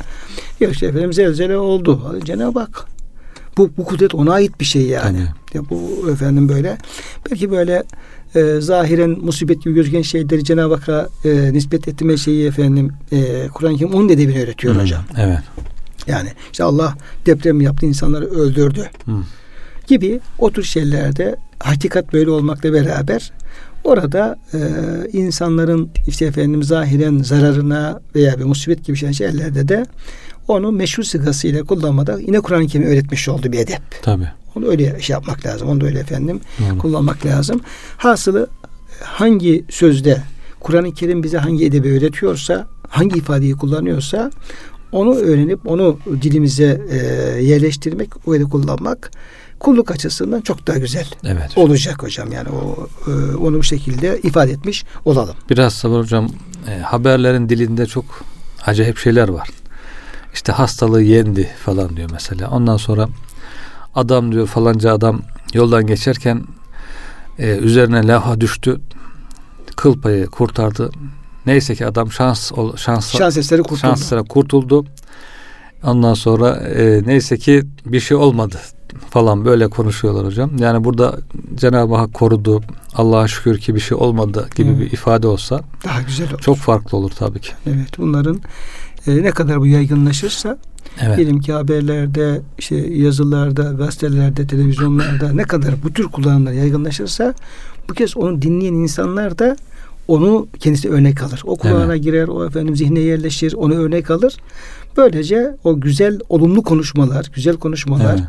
Ya 0.60 0.70
işte 0.70 0.86
efendim 0.86 1.14
zelzele 1.14 1.58
oldu. 1.58 2.20
Cenab-ı 2.26 2.60
Hak 2.60 2.88
bu, 3.58 3.70
bu 3.78 3.84
kudret 3.84 4.16
ona 4.16 4.34
ait 4.34 4.60
bir 4.60 4.66
şey 4.66 4.82
yani. 4.82 5.18
Tabii. 5.18 5.58
Ya 5.58 5.70
bu 5.70 6.10
efendim 6.12 6.50
böyle 6.50 6.78
belki 7.32 7.52
böyle 7.52 7.84
e, 8.36 8.62
zahiren 8.62 9.10
musibet 9.10 9.64
gibi 9.64 9.74
gözüken 9.74 10.02
şeyleri 10.02 10.44
Cenab-ı 10.44 10.74
Hakk'a 10.74 11.10
e, 11.26 11.54
nispet 11.54 11.88
etme 11.88 12.18
şeyi 12.18 12.48
efendim 12.48 12.92
e, 13.12 13.48
Kur'an-ı 13.54 13.78
Kerim 13.78 13.94
onun 13.94 14.10
edebini 14.10 14.44
öğretiyor 14.44 14.76
Hı. 14.76 14.82
hocam. 14.82 15.04
Evet. 15.18 15.40
Yani 16.08 16.30
işte 16.52 16.64
Allah 16.64 16.96
deprem 17.26 17.62
yaptı 17.62 17.86
insanları 17.86 18.26
öldürdü 18.26 18.90
Hı. 19.06 19.12
gibi 19.88 20.20
o 20.40 20.52
tür 20.52 20.64
şeylerde 20.64 21.36
hakikat 21.60 22.14
böyle 22.14 22.30
olmakla 22.30 22.74
beraber 22.74 23.32
orada 23.84 24.40
e, 24.54 24.60
insanların 25.18 25.90
işte 26.08 26.26
efendim 26.26 26.64
zahiren 26.64 27.18
zararına 27.18 28.00
veya 28.16 28.40
bir 28.40 28.44
musibet 28.44 28.86
gibi 28.86 29.14
şeylerde 29.14 29.68
de 29.68 29.86
onu 30.48 30.72
meşhur 30.72 31.04
sıgasıyla 31.04 31.64
kullanmada 31.64 32.20
yine 32.20 32.40
Kur'an-ı 32.40 32.68
Kerim 32.68 32.88
öğretmiş 32.88 33.30
olduğu 33.30 33.52
bir 33.52 33.60
edep. 33.60 33.82
Tabii. 34.02 34.28
Onu 34.56 34.68
öyle 34.68 35.00
şey 35.02 35.14
yapmak 35.14 35.46
lazım. 35.46 35.70
Onu 35.70 35.82
da 35.82 35.86
öyle 35.86 36.00
efendim 36.00 36.42
Doğru. 36.60 36.78
kullanmak 36.78 37.26
lazım. 37.26 37.62
Hasılı 37.98 38.48
hangi 39.02 39.66
sözde 39.70 40.22
Kur'an-ı 40.60 40.94
Kerim 40.94 41.24
bize 41.24 41.38
hangi 41.38 41.66
edebi 41.66 41.90
öğretiyorsa, 41.90 42.68
hangi 42.90 43.18
ifadeyi 43.18 43.54
kullanıyorsa 43.54 44.32
onu 44.94 45.16
öğrenip 45.16 45.60
onu 45.66 46.00
dilimize 46.22 46.82
e, 46.90 46.96
yerleştirmek, 47.42 48.10
öyle 48.28 48.44
kullanmak 48.44 49.12
kulluk 49.60 49.92
açısından 49.92 50.42
çok 50.42 50.68
daha 50.68 50.78
güzel 50.78 51.06
Evet. 51.24 51.58
olacak 51.58 52.04
hocam. 52.04 52.32
Yani 52.32 52.50
o 52.50 52.88
e, 53.12 53.36
onu 53.36 53.58
bu 53.58 53.64
şekilde 53.64 54.20
ifade 54.24 54.52
etmiş 54.52 54.86
olalım. 55.06 55.36
Biraz 55.50 55.74
sabır 55.74 56.00
hocam 56.00 56.30
e, 56.70 56.80
haberlerin 56.80 57.50
dilinde 57.50 57.86
çok 57.86 58.06
acayip 58.66 58.98
şeyler 58.98 59.30
var. 59.30 59.50
İşte 60.34 60.52
hastalığı 60.52 61.02
yendi 61.02 61.50
falan 61.66 61.98
diyor 61.98 62.10
mesela. 62.14 62.50
Ondan 62.50 62.78
sonra 62.78 63.08
adam 63.96 64.32
diyor 64.32 64.48
falanca 64.48 64.94
adam 64.94 65.22
yoldan 65.54 65.88
geçerken 65.88 66.44
e, 67.40 67.58
üzerine 67.58 68.08
levha 68.08 68.42
düştü. 68.42 68.82
Kıl 69.76 70.02
payı 70.02 70.26
kurtardı. 70.28 70.90
Neyse 71.46 71.76
ki 71.76 71.86
adam 71.86 72.12
şans 72.12 72.52
şans 72.78 73.12
Şans 73.18 73.38
eseri 73.38 73.62
kurtuldu. 73.62 73.80
şanslara 73.80 74.24
kurtuldu. 74.24 74.86
Ondan 75.84 76.14
sonra 76.14 76.50
e, 76.56 77.02
neyse 77.06 77.38
ki 77.38 77.64
bir 77.86 78.00
şey 78.00 78.18
olmadı 78.18 78.58
falan 79.10 79.46
böyle 79.46 79.68
konuşuyorlar 79.68 80.26
hocam. 80.26 80.58
Yani 80.58 80.84
burada 80.84 81.18
Cenab-ı 81.56 81.96
Hak 81.96 82.14
korudu. 82.14 82.62
Allah'a 82.96 83.28
şükür 83.28 83.58
ki 83.58 83.76
bir 83.76 83.80
şey 83.80 83.98
olmadı 83.98 84.48
gibi 84.56 84.70
Evet. 84.70 84.80
bir 84.80 84.92
ifade 84.92 85.28
olsa 85.28 85.62
Daha 85.86 86.02
güzel 86.02 86.30
olur. 86.30 86.40
çok 86.40 86.58
farklı 86.58 86.98
olur 86.98 87.12
tabii 87.12 87.40
ki. 87.40 87.52
Evet 87.68 87.98
bunların 87.98 88.42
e, 89.08 89.24
ne 89.24 89.32
kadar 89.32 89.60
bu 89.60 89.68
yaygınlaşırsa 89.68 90.58
Evet. 91.02 91.18
Diyelim 91.18 91.40
ki 91.40 91.54
haberlerde, 91.54 92.42
işte 92.58 92.76
yazılarda, 92.76 93.64
gazetelerde, 93.64 94.48
televizyonlarda 94.48 95.34
ne 95.34 95.44
kadar 95.44 95.84
bu 95.84 95.94
tür 95.94 96.04
kullanımlar 96.08 96.52
yaygınlaşırsa 96.52 97.34
bu 97.90 97.94
kez 97.94 98.18
onu 98.18 98.42
dinleyen 98.42 98.74
insanlar 98.74 99.40
da 99.40 99.56
onu 100.08 100.48
kendisi 100.60 100.90
örnek 100.90 101.24
alır. 101.24 101.42
O 101.46 101.56
kulağına 101.56 101.94
evet. 101.94 102.04
girer, 102.04 102.28
o 102.28 102.46
efendim 102.46 102.76
zihne 102.76 103.00
yerleşir, 103.00 103.54
onu 103.54 103.74
örnek 103.74 104.12
alır. 104.12 104.38
Böylece 104.98 105.56
o 105.64 105.80
güzel 105.80 106.20
olumlu 106.30 106.64
konuşmalar, 106.64 107.32
güzel 107.36 107.58
konuşmalar 107.58 108.14
evet. 108.14 108.24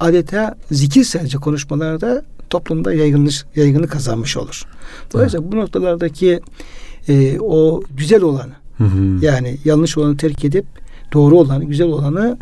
adeta 0.00 0.54
zikir 0.70 1.04
sadece 1.04 1.38
konuşmalarda 1.38 2.22
toplumda 2.50 2.94
yaygınlık, 2.94 3.46
yaygınlık 3.56 3.90
kazanmış 3.90 4.36
olur. 4.36 4.64
Dolayısıyla 5.12 5.42
evet. 5.42 5.52
bu 5.52 5.56
noktalardaki 5.56 6.40
e, 7.08 7.40
o 7.40 7.82
güzel 7.96 8.22
olanı 8.22 8.52
hı 8.78 8.84
hı. 8.84 9.24
yani 9.24 9.58
yanlış 9.64 9.98
olanı 9.98 10.16
terk 10.16 10.44
edip 10.44 10.66
doğru 11.12 11.38
olanı, 11.38 11.64
güzel 11.64 11.86
olanı 11.86 12.38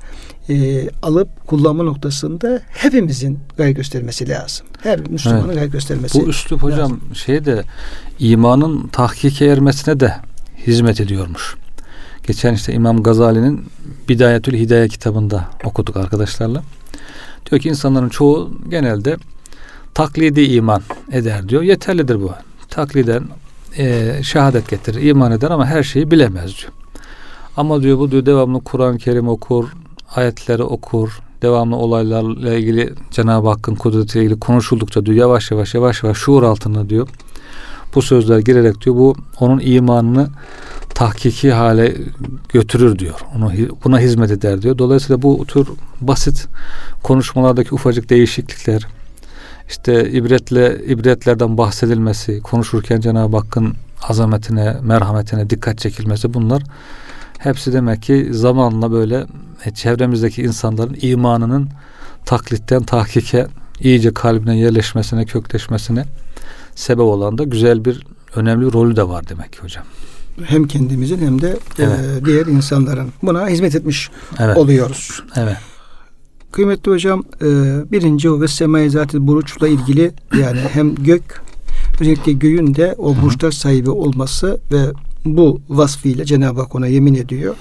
e, 0.48 0.88
alıp 1.02 1.46
kullanma 1.46 1.82
noktasında 1.82 2.60
hepimizin 2.68 3.38
gayret 3.56 3.76
göstermesi 3.76 4.28
lazım. 4.28 4.66
Her 4.82 5.00
Müslümanın 5.10 5.44
evet. 5.44 5.54
gayret 5.54 5.72
göstermesi 5.72 6.20
Bu 6.20 6.28
üslup 6.28 6.62
hocam 6.62 6.80
lazım. 6.80 7.00
şey 7.14 7.44
de 7.44 7.62
imanın 8.18 8.88
tahkike 8.88 9.46
ermesine 9.46 10.00
de 10.00 10.14
hizmet 10.66 11.00
ediyormuş. 11.00 11.56
Geçen 12.26 12.54
işte 12.54 12.72
İmam 12.72 13.02
Gazali'nin 13.02 13.64
Bidayetül 14.08 14.54
Hidaye 14.54 14.88
kitabında 14.88 15.44
okuduk 15.64 15.96
arkadaşlarla. 15.96 16.62
Diyor 17.50 17.60
ki 17.60 17.68
insanların 17.68 18.08
çoğu 18.08 18.52
genelde 18.68 19.16
taklidi 19.94 20.40
iman 20.40 20.82
eder 21.12 21.48
diyor. 21.48 21.62
Yeterlidir 21.62 22.20
bu. 22.20 22.32
Takliden 22.68 23.24
e, 23.78 24.14
şehadet 24.22 24.68
getirir, 24.68 25.02
iman 25.02 25.32
eder 25.32 25.50
ama 25.50 25.66
her 25.66 25.82
şeyi 25.82 26.10
bilemez 26.10 26.56
diyor. 26.58 26.72
Ama 27.58 27.82
diyor 27.82 27.98
bu 27.98 28.10
diyor 28.10 28.26
devamlı 28.26 28.60
Kur'an-ı 28.60 28.98
Kerim 28.98 29.28
okur, 29.28 29.68
ayetleri 30.16 30.62
okur, 30.62 31.20
devamlı 31.42 31.76
olaylarla 31.76 32.54
ilgili 32.54 32.94
Cenab-ı 33.10 33.48
Hakk'ın 33.48 33.74
kudretiyle 33.74 34.24
ilgili 34.24 34.40
konuşuldukça 34.40 35.06
diyor 35.06 35.16
yavaş 35.16 35.50
yavaş 35.50 35.74
yavaş 35.74 36.02
yavaş 36.02 36.18
şuur 36.18 36.42
altında 36.42 36.88
diyor 36.88 37.08
bu 37.94 38.02
sözler 38.02 38.38
girerek 38.38 38.84
diyor 38.84 38.96
bu 38.96 39.16
onun 39.40 39.60
imanını 39.60 40.28
tahkiki 40.94 41.52
hale 41.52 41.96
götürür 42.48 42.98
diyor. 42.98 43.20
Onu 43.36 43.52
buna 43.84 44.00
hizmet 44.00 44.30
eder 44.30 44.62
diyor. 44.62 44.78
Dolayısıyla 44.78 45.22
bu 45.22 45.44
tür 45.46 45.68
basit 46.00 46.46
konuşmalardaki 47.02 47.74
ufacık 47.74 48.10
değişiklikler 48.10 48.86
işte 49.68 50.10
ibretle 50.10 50.84
ibretlerden 50.86 51.58
bahsedilmesi, 51.58 52.40
konuşurken 52.42 53.00
Cenab-ı 53.00 53.36
Hakk'ın 53.36 53.74
azametine, 54.08 54.76
merhametine 54.82 55.50
dikkat 55.50 55.78
çekilmesi 55.78 56.34
bunlar 56.34 56.62
hepsi 57.38 57.72
demek 57.72 58.02
ki 58.02 58.28
zamanla 58.30 58.92
böyle 58.92 59.26
e, 59.64 59.70
çevremizdeki 59.74 60.42
insanların 60.42 60.96
imanının 61.02 61.68
taklitten 62.24 62.82
tahkike 62.82 63.46
iyice 63.80 64.14
kalbine 64.14 64.58
yerleşmesine, 64.58 65.24
kökleşmesine 65.24 66.04
sebep 66.74 67.04
olan 67.04 67.38
da 67.38 67.44
güzel 67.44 67.84
bir 67.84 68.06
önemli 68.36 68.72
rolü 68.72 68.96
de 68.96 69.08
var 69.08 69.28
demek 69.28 69.52
ki 69.52 69.58
hocam. 69.58 69.84
Hem 70.44 70.66
kendimizin 70.66 71.18
hem 71.18 71.42
de 71.42 71.48
e, 71.48 71.82
evet. 71.82 71.98
e, 72.22 72.24
diğer 72.24 72.46
insanların 72.46 73.12
buna 73.22 73.48
hizmet 73.48 73.74
etmiş 73.74 74.10
evet. 74.38 74.56
oluyoruz. 74.56 75.22
Evet. 75.36 75.56
Kıymetli 76.52 76.90
hocam 76.90 77.24
e, 77.40 77.46
birinci 77.92 78.30
o 78.30 78.40
ve 78.40 78.48
semai 78.48 78.90
zaten 78.90 79.26
buruçla 79.26 79.68
ilgili 79.68 80.12
yani 80.40 80.60
hem 80.72 80.94
gök 80.94 81.42
özellikle 82.00 82.32
göğün 82.32 82.74
de 82.74 82.94
o 82.98 83.22
burçlar 83.22 83.50
sahibi 83.50 83.90
olması 83.90 84.60
ve 84.72 84.86
bu 85.24 85.60
vasfıyla 85.68 86.24
Cenab-ı 86.24 86.60
Hak 86.60 86.74
ona 86.74 86.86
yemin 86.86 87.14
ediyor. 87.14 87.54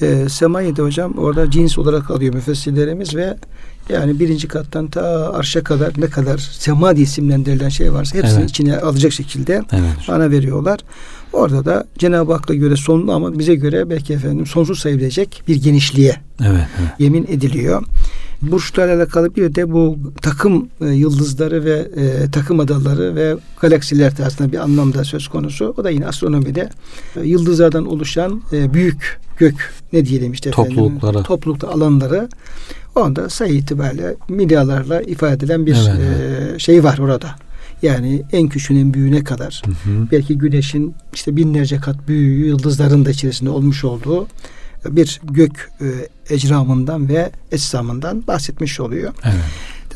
E, 0.00 0.28
semayı 0.28 0.76
da 0.76 0.82
hocam 0.82 1.12
orada 1.18 1.50
cins 1.50 1.78
olarak 1.78 2.10
alıyor 2.10 2.34
müfessirlerimiz 2.34 3.14
ve 3.14 3.36
yani 3.88 4.20
birinci 4.20 4.48
kattan 4.48 4.86
ta 4.86 5.32
arşa 5.32 5.64
kadar 5.64 5.92
ne 5.98 6.06
kadar 6.06 6.38
sema 6.38 6.96
diye 6.96 7.04
isimlendirilen 7.04 7.68
şey 7.68 7.92
varsa 7.92 8.18
hepsini 8.18 8.40
evet. 8.40 8.50
içine 8.50 8.76
alacak 8.76 9.12
şekilde 9.12 9.62
evet. 9.72 10.08
ana 10.08 10.30
veriyorlar. 10.30 10.80
Orada 11.32 11.64
da 11.64 11.84
Cenab-ı 11.98 12.32
Hakk'a 12.32 12.54
göre 12.54 12.76
sonlu 12.76 13.12
ama 13.12 13.38
bize 13.38 13.54
göre 13.54 13.90
belki 13.90 14.12
efendim 14.12 14.46
sonsuz 14.46 14.78
sayılabilecek 14.78 15.42
bir 15.48 15.62
genişliğe 15.62 16.16
evet, 16.40 16.66
evet. 16.80 16.90
yemin 16.98 17.26
ediliyor. 17.28 17.82
Burçlarla 18.42 18.96
alakalı 18.96 19.36
bir 19.36 19.54
de 19.54 19.72
bu 19.72 19.98
takım 20.22 20.68
e, 20.80 20.86
yıldızları 20.86 21.64
ve 21.64 21.88
e, 21.96 22.30
takım 22.30 22.60
adaları 22.60 23.16
ve 23.16 23.36
galaksiler 23.60 24.16
tarzında 24.16 24.52
bir 24.52 24.58
anlamda 24.58 25.04
söz 25.04 25.28
konusu. 25.28 25.74
O 25.76 25.84
da 25.84 25.90
yine 25.90 26.06
astronomide 26.06 26.70
e, 27.16 27.20
yıldızlardan 27.20 27.86
oluşan 27.86 28.42
e, 28.52 28.74
büyük 28.74 29.20
gök 29.38 29.72
ne 29.92 30.06
diyelim 30.06 30.32
işte 30.32 30.48
efendim, 30.48 30.76
toplulukları 30.76 31.22
toplulukta 31.22 31.68
alanları 31.68 32.28
onda 32.94 33.28
sayı 33.28 33.54
itibariyle 33.54 34.14
milyarlarla 34.28 35.02
ifade 35.02 35.34
edilen 35.34 35.66
bir 35.66 35.76
evet, 35.88 36.54
e, 36.54 36.58
şey 36.58 36.84
var 36.84 36.98
orada. 36.98 37.30
Yani 37.82 38.22
en 38.32 38.48
küçüğünün 38.48 38.94
büyüğüne 38.94 39.24
kadar. 39.24 39.62
Hı 39.64 39.70
hı. 39.70 40.06
Belki 40.12 40.38
güneşin 40.38 40.94
işte 41.14 41.36
binlerce 41.36 41.76
kat 41.76 42.08
büyüğü 42.08 42.46
yıldızların 42.46 43.04
da 43.04 43.10
içerisinde 43.10 43.50
olmuş 43.50 43.84
olduğu 43.84 44.28
bir 44.88 45.20
gök 45.24 45.70
e, 45.80 46.34
ecramından 46.34 47.08
ve 47.08 47.30
ecsamından 47.52 48.26
bahsetmiş 48.26 48.80
oluyor. 48.80 49.14
Evet. 49.24 49.34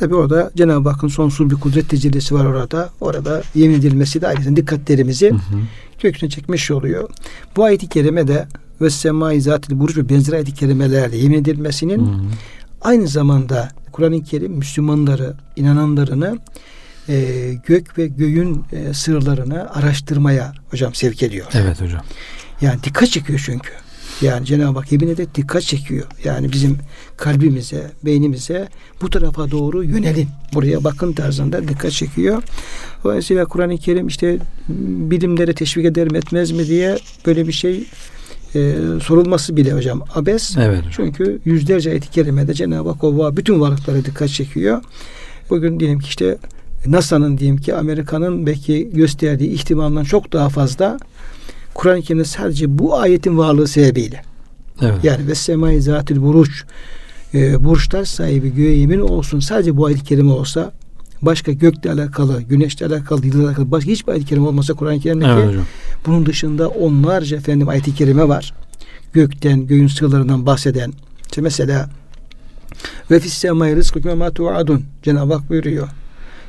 Tabi 0.01 0.14
orada 0.14 0.51
Cenab-ı 0.57 0.88
Hakk'ın 0.88 1.09
sonsuz 1.09 1.51
bir 1.51 1.55
kudret 1.55 1.88
tecellisi 1.88 2.35
var 2.35 2.44
orada. 2.44 2.90
Orada 3.01 3.42
yemin 3.55 3.75
edilmesi 3.75 4.20
de 4.20 4.27
ayrıca 4.29 4.57
dikkatlerimizi 4.57 5.31
hı 5.31 5.35
hı. 5.35 5.61
köküne 5.99 6.31
çekmiş 6.31 6.70
oluyor. 6.70 7.09
Bu 7.57 7.64
ayet-i 7.64 7.88
kerime 7.88 8.29
de 8.29 8.49
ve 8.81 8.90
semai 8.90 9.40
zatil 9.40 9.79
buruç 9.79 9.96
ve 9.96 10.09
benzer 10.09 10.33
ayet-i 10.33 10.55
kerimelerle 10.55 11.16
yemin 11.16 11.38
edilmesinin 11.38 12.07
hı 12.07 12.11
hı. 12.11 12.27
aynı 12.81 13.09
zamanda 13.09 13.68
Kur'an-ı 13.92 14.22
Kerim 14.22 14.53
Müslümanları, 14.53 15.35
inananlarını 15.57 16.38
e, 17.09 17.55
gök 17.66 17.99
ve 17.99 18.07
göğün 18.07 18.64
e, 18.73 18.95
sırlarını 18.95 19.75
araştırmaya 19.75 20.53
hocam 20.71 20.95
sevk 20.95 21.23
ediyor. 21.23 21.47
Evet 21.55 21.81
hocam. 21.81 22.01
Yani 22.61 22.83
dikkat 22.83 23.11
çekiyor 23.11 23.42
çünkü. 23.47 23.71
Yani 24.23 24.47
Cenab-ı 24.47 24.79
Hak 24.79 24.92
yemin 24.92 25.09
ederek 25.09 25.35
dikkat 25.35 25.62
çekiyor. 25.62 26.07
Yani 26.25 26.53
bizim 26.53 26.79
kalbimize, 27.16 27.90
beynimize 28.05 28.69
bu 29.03 29.11
tarafa 29.11 29.51
doğru 29.51 29.85
yönelin. 29.85 30.29
Buraya 30.55 30.85
bakın 30.85 31.12
tarzında 31.12 31.69
dikkat 31.69 31.92
çekiyor. 31.92 32.42
Dolayısıyla 33.05 33.45
Kur'an-ı 33.45 33.79
Kerim 33.79 34.07
işte 34.07 34.38
bilimlere 34.69 35.55
teşvik 35.55 35.85
eder 35.85 36.12
mi 36.12 36.19
etmez 36.19 36.51
mi 36.51 36.66
diye 36.66 36.99
böyle 37.27 37.47
bir 37.47 37.53
şey 37.53 37.85
e, 38.55 38.75
sorulması 39.03 39.57
bile 39.57 39.73
hocam 39.73 40.05
abes. 40.14 40.57
Evet. 40.57 40.85
Çünkü 40.90 41.40
yüzlerce 41.45 41.90
ayet-i 41.90 42.11
kerimede 42.11 42.55
Cenab-ı 42.55 42.88
Hak 42.88 43.05
o 43.05 43.37
bütün 43.37 43.61
varlıklara 43.61 44.05
dikkat 44.05 44.29
çekiyor. 44.29 44.83
Bugün 45.51 45.81
diyelim 45.81 45.99
ki 45.99 46.09
işte 46.09 46.38
NASA'nın 46.92 47.38
diyelim 47.38 47.57
ki 47.57 47.75
Amerika'nın 47.75 48.46
belki 48.46 48.90
gösterdiği 48.92 49.51
ihtimalden 49.51 50.05
çok 50.05 50.33
daha 50.33 50.49
fazla 50.49 50.99
Kur'an-ı 51.75 52.03
Kerim'de 52.03 52.25
sadece 52.25 52.79
bu 52.79 52.99
ayetin 52.99 53.38
varlığı 53.38 53.68
sebebiyle. 53.68 54.22
Evet. 54.83 55.05
Yani 55.05 55.29
ve 55.29 55.35
semai 55.35 55.81
zatil 55.81 56.22
buruç 56.22 56.64
e, 57.35 57.64
burçlar 57.64 58.05
sahibi 58.05 58.55
göğe 58.55 58.77
yemin 58.77 59.01
olsun 59.01 59.40
sadece 59.40 59.77
bu 59.77 59.87
ayet-i 59.87 60.05
kerime 60.05 60.33
olsa 60.33 60.72
başka 61.22 61.53
gökle 61.53 61.92
alakalı, 61.92 62.42
güneşle 62.42 62.87
alakalı, 62.87 63.27
yıldızla 63.27 63.49
alakalı 63.49 63.70
başka 63.70 63.90
hiçbir 63.90 64.12
ayet-i 64.12 64.27
kerime 64.27 64.46
olmasa 64.46 64.75
Kur'an-ı 64.75 65.01
Kerim'deki 65.01 65.31
evet, 65.31 65.55
bunun 66.07 66.27
dışında 66.27 66.68
onlarca 66.68 67.37
efendim 67.37 67.68
ayet-i 67.68 67.94
kerime 67.94 68.29
var. 68.29 68.55
Gökten, 69.12 69.66
göğün 69.66 69.87
sırlarından 69.87 70.46
bahseden. 70.46 70.92
İşte 71.22 71.40
mesela 71.40 71.90
ve 73.11 73.20
fis 73.20 73.35
semai 73.35 73.77
rızkıkum 73.77 74.18
ma 74.18 74.31
tuadun. 74.31 74.85
Cenab-ı 75.03 75.35
Hak 75.35 75.51
buyuruyor. 75.51 75.88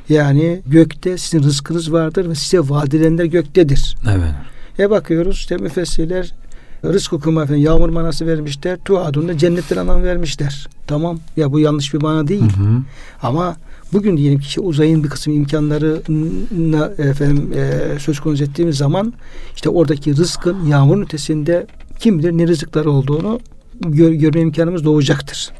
Yani 0.08 0.60
gökte 0.66 1.18
sizin 1.18 1.42
rızkınız 1.42 1.92
vardır 1.92 2.28
ve 2.28 2.34
size 2.34 2.58
vaat 2.58 2.88
edilenler 2.94 3.24
göktedir. 3.24 3.96
Evet. 4.10 4.34
E 4.78 4.90
bakıyoruz 4.90 5.36
işte 5.36 5.56
müfessirler 5.56 6.34
rızk 6.84 7.12
okuma 7.12 7.42
efendim 7.42 7.64
yağmur 7.64 7.88
manası 7.88 8.26
vermişler. 8.26 8.78
Tuadun'da 8.84 9.38
cennetten 9.38 9.76
anlam 9.76 10.02
vermişler. 10.02 10.68
Tamam 10.86 11.18
ya 11.36 11.52
bu 11.52 11.60
yanlış 11.60 11.94
bir 11.94 12.02
mana 12.02 12.28
değil. 12.28 12.42
Hı 12.42 12.62
hı. 12.62 12.82
Ama 13.22 13.56
bugün 13.92 14.16
diyelim 14.16 14.40
ki 14.40 14.60
uzayın 14.60 15.04
bir 15.04 15.08
kısım 15.08 15.32
imkanları 15.32 16.02
efendim 16.98 17.52
e, 17.54 17.98
söz 17.98 18.20
konusu 18.20 18.44
ettiğimiz 18.44 18.76
zaman 18.76 19.12
işte 19.54 19.70
oradaki 19.70 20.16
rızkın 20.16 20.66
yağmurun 20.66 21.02
ötesinde 21.02 21.66
kim 22.00 22.18
bilir 22.18 22.32
ne 22.32 22.46
rızıkları 22.46 22.90
olduğunu 22.90 23.40
gör, 23.80 24.12
görme 24.12 24.40
imkanımız 24.40 24.84
doğacaktır. 24.84 25.50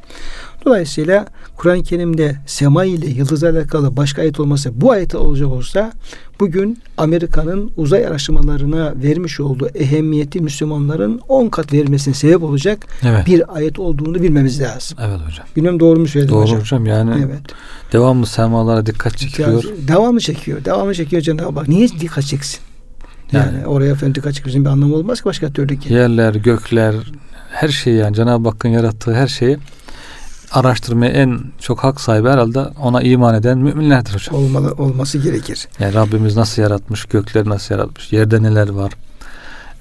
Dolayısıyla 0.65 1.25
Kur'an-ı 1.55 1.83
Kerim'de 1.83 2.35
sema 2.45 2.85
ile 2.85 3.07
yıldızla 3.07 3.49
alakalı 3.49 3.97
başka 3.97 4.21
ayet 4.21 4.39
olmasa 4.39 4.69
bu 4.73 4.91
ayet 4.91 5.15
olacak 5.15 5.49
olsa 5.49 5.91
bugün 6.39 6.79
Amerika'nın 6.97 7.71
uzay 7.77 8.07
araştırmalarına 8.07 8.93
vermiş 8.95 9.39
olduğu 9.39 9.67
ehemmiyeti 9.67 10.41
Müslümanların 10.41 11.21
10 11.27 11.49
kat 11.49 11.73
vermesine 11.73 12.13
sebep 12.13 12.43
olacak 12.43 12.85
evet. 13.03 13.27
bir 13.27 13.55
ayet 13.55 13.79
olduğunu 13.79 14.23
bilmemiz 14.23 14.61
lazım. 14.61 14.97
Evet 15.01 15.19
hocam. 15.27 15.45
Bilmem 15.55 15.79
doğru 15.79 15.99
mu 15.99 16.07
söyledim 16.07 16.33
doğru 16.33 16.41
hocam? 16.41 16.55
Doğru 16.55 16.61
hocam 16.61 16.85
yani 16.85 17.11
evet. 17.25 17.41
devamlı 17.93 18.25
semalara 18.25 18.85
dikkat 18.85 19.17
çekiyor. 19.17 19.63
devamlı 19.87 20.19
çekiyor. 20.19 20.65
Devamlı 20.65 20.93
çekiyor 20.93 21.21
Cenab-ı 21.21 21.59
Hak. 21.59 21.67
Niye 21.67 21.87
dikkat 21.87 22.23
çeksin? 22.23 22.59
Yani, 23.31 23.55
yani 23.55 23.67
oraya 23.67 23.91
efendim 23.91 24.15
dikkat 24.15 24.33
çekmesinin 24.33 24.65
bir 24.65 24.69
anlamı 24.69 24.95
olmaz 24.95 25.21
ki 25.21 25.25
başka 25.25 25.53
türlü 25.53 25.79
ki. 25.79 25.93
Yerler, 25.93 26.35
gökler, 26.35 26.95
her 27.51 27.69
şey 27.69 27.93
yani 27.93 28.15
Cenab-ı 28.15 28.49
Hakk'ın 28.49 28.69
yarattığı 28.69 29.13
her 29.13 29.27
şeyi 29.27 29.57
araştırmaya 30.51 31.11
en 31.11 31.39
çok 31.59 31.83
hak 31.83 32.01
sahibi 32.01 32.29
herhalde 32.29 32.59
ona 32.59 33.01
iman 33.01 33.35
eden 33.35 33.57
müminlerdir 33.57 34.13
hocam. 34.13 34.35
Olmalı, 34.35 34.71
olması 34.71 35.17
gerekir. 35.17 35.67
Yani 35.79 35.93
Rabbimiz 35.93 36.35
nasıl 36.37 36.61
yaratmış, 36.61 37.05
gökleri 37.05 37.49
nasıl 37.49 37.75
yaratmış, 37.75 38.13
yerde 38.13 38.43
neler 38.43 38.69
var 38.69 38.91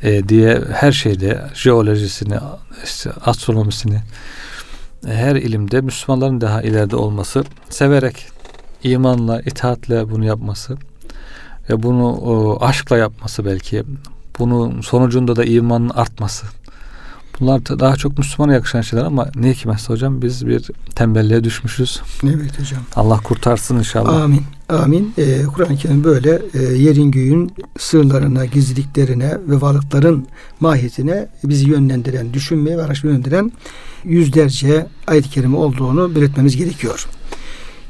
e, 0.02 0.28
diye 0.28 0.62
her 0.72 0.92
şeyde 0.92 1.42
jeolojisini, 1.54 2.38
işte 2.84 3.10
astronomisini 3.24 4.00
e, 5.08 5.14
her 5.14 5.36
ilimde 5.36 5.80
Müslümanların 5.80 6.40
daha 6.40 6.62
ileride 6.62 6.96
olması, 6.96 7.44
severek, 7.70 8.26
imanla, 8.82 9.40
itaatle 9.40 10.10
bunu 10.10 10.24
yapması 10.24 10.76
ve 11.70 11.82
bunu 11.82 12.08
o, 12.08 12.64
aşkla 12.64 12.96
yapması 12.96 13.44
belki, 13.44 13.84
bunun 14.38 14.80
sonucunda 14.80 15.36
da 15.36 15.44
imanın 15.44 15.88
artması 15.88 16.46
Bunlar 17.40 17.66
da 17.66 17.80
daha 17.80 17.96
çok 17.96 18.18
Müslümana 18.18 18.54
yakışan 18.54 18.80
şeyler 18.80 19.04
ama 19.04 19.28
ne 19.34 19.52
hikmetse 19.52 19.92
hocam 19.92 20.22
biz 20.22 20.46
bir 20.46 20.70
tembelliğe 20.94 21.44
düşmüşüz. 21.44 22.02
Evet 22.24 22.60
hocam. 22.60 22.80
Allah 22.96 23.16
kurtarsın 23.16 23.78
inşallah. 23.78 24.22
Amin. 24.22 24.42
Amin. 24.68 25.14
Ee, 25.18 25.42
Kur'an-ı 25.54 25.76
Kerim 25.76 26.04
böyle 26.04 26.42
e, 26.54 26.62
yerin 26.62 27.10
göğün 27.10 27.52
sırlarına, 27.78 28.44
gizliliklerine 28.44 29.38
ve 29.48 29.60
varlıkların 29.60 30.26
mahiyetine 30.60 31.28
bizi 31.44 31.68
yönlendiren, 31.68 32.34
düşünmeye 32.34 32.78
ve 32.78 32.82
araştırmaya 32.82 33.14
yönlendiren 33.14 33.52
yüzlerce 34.04 34.86
ayet-i 35.06 35.30
kerime 35.30 35.56
olduğunu 35.56 36.14
belirtmemiz 36.14 36.56
gerekiyor. 36.56 37.08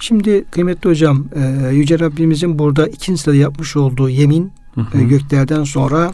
Şimdi 0.00 0.44
kıymetli 0.50 0.90
hocam, 0.90 1.24
e, 1.34 1.68
Yüce 1.74 1.98
Rabbimizin 1.98 2.58
burada 2.58 2.86
ikinci 2.86 3.22
sırada 3.22 3.36
yapmış 3.36 3.76
olduğu 3.76 4.08
yemin 4.08 4.52
Hı 4.74 4.80
hı. 4.80 4.98
e, 4.98 5.02
göklerden 5.02 5.64
sonra 5.64 6.12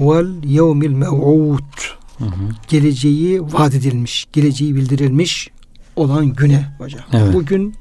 vel 0.00 0.44
yevmil 0.44 0.90
mev'ud 0.90 1.97
Hı 2.18 2.24
hı. 2.24 2.30
geleceği 2.68 3.42
vaat 3.42 3.74
edilmiş, 3.74 4.26
geleceği 4.32 4.74
bildirilmiş 4.74 5.50
olan 5.96 6.26
güne 6.26 6.74
hocam. 6.78 7.02
Evet. 7.12 7.34
Bugün 7.34 7.74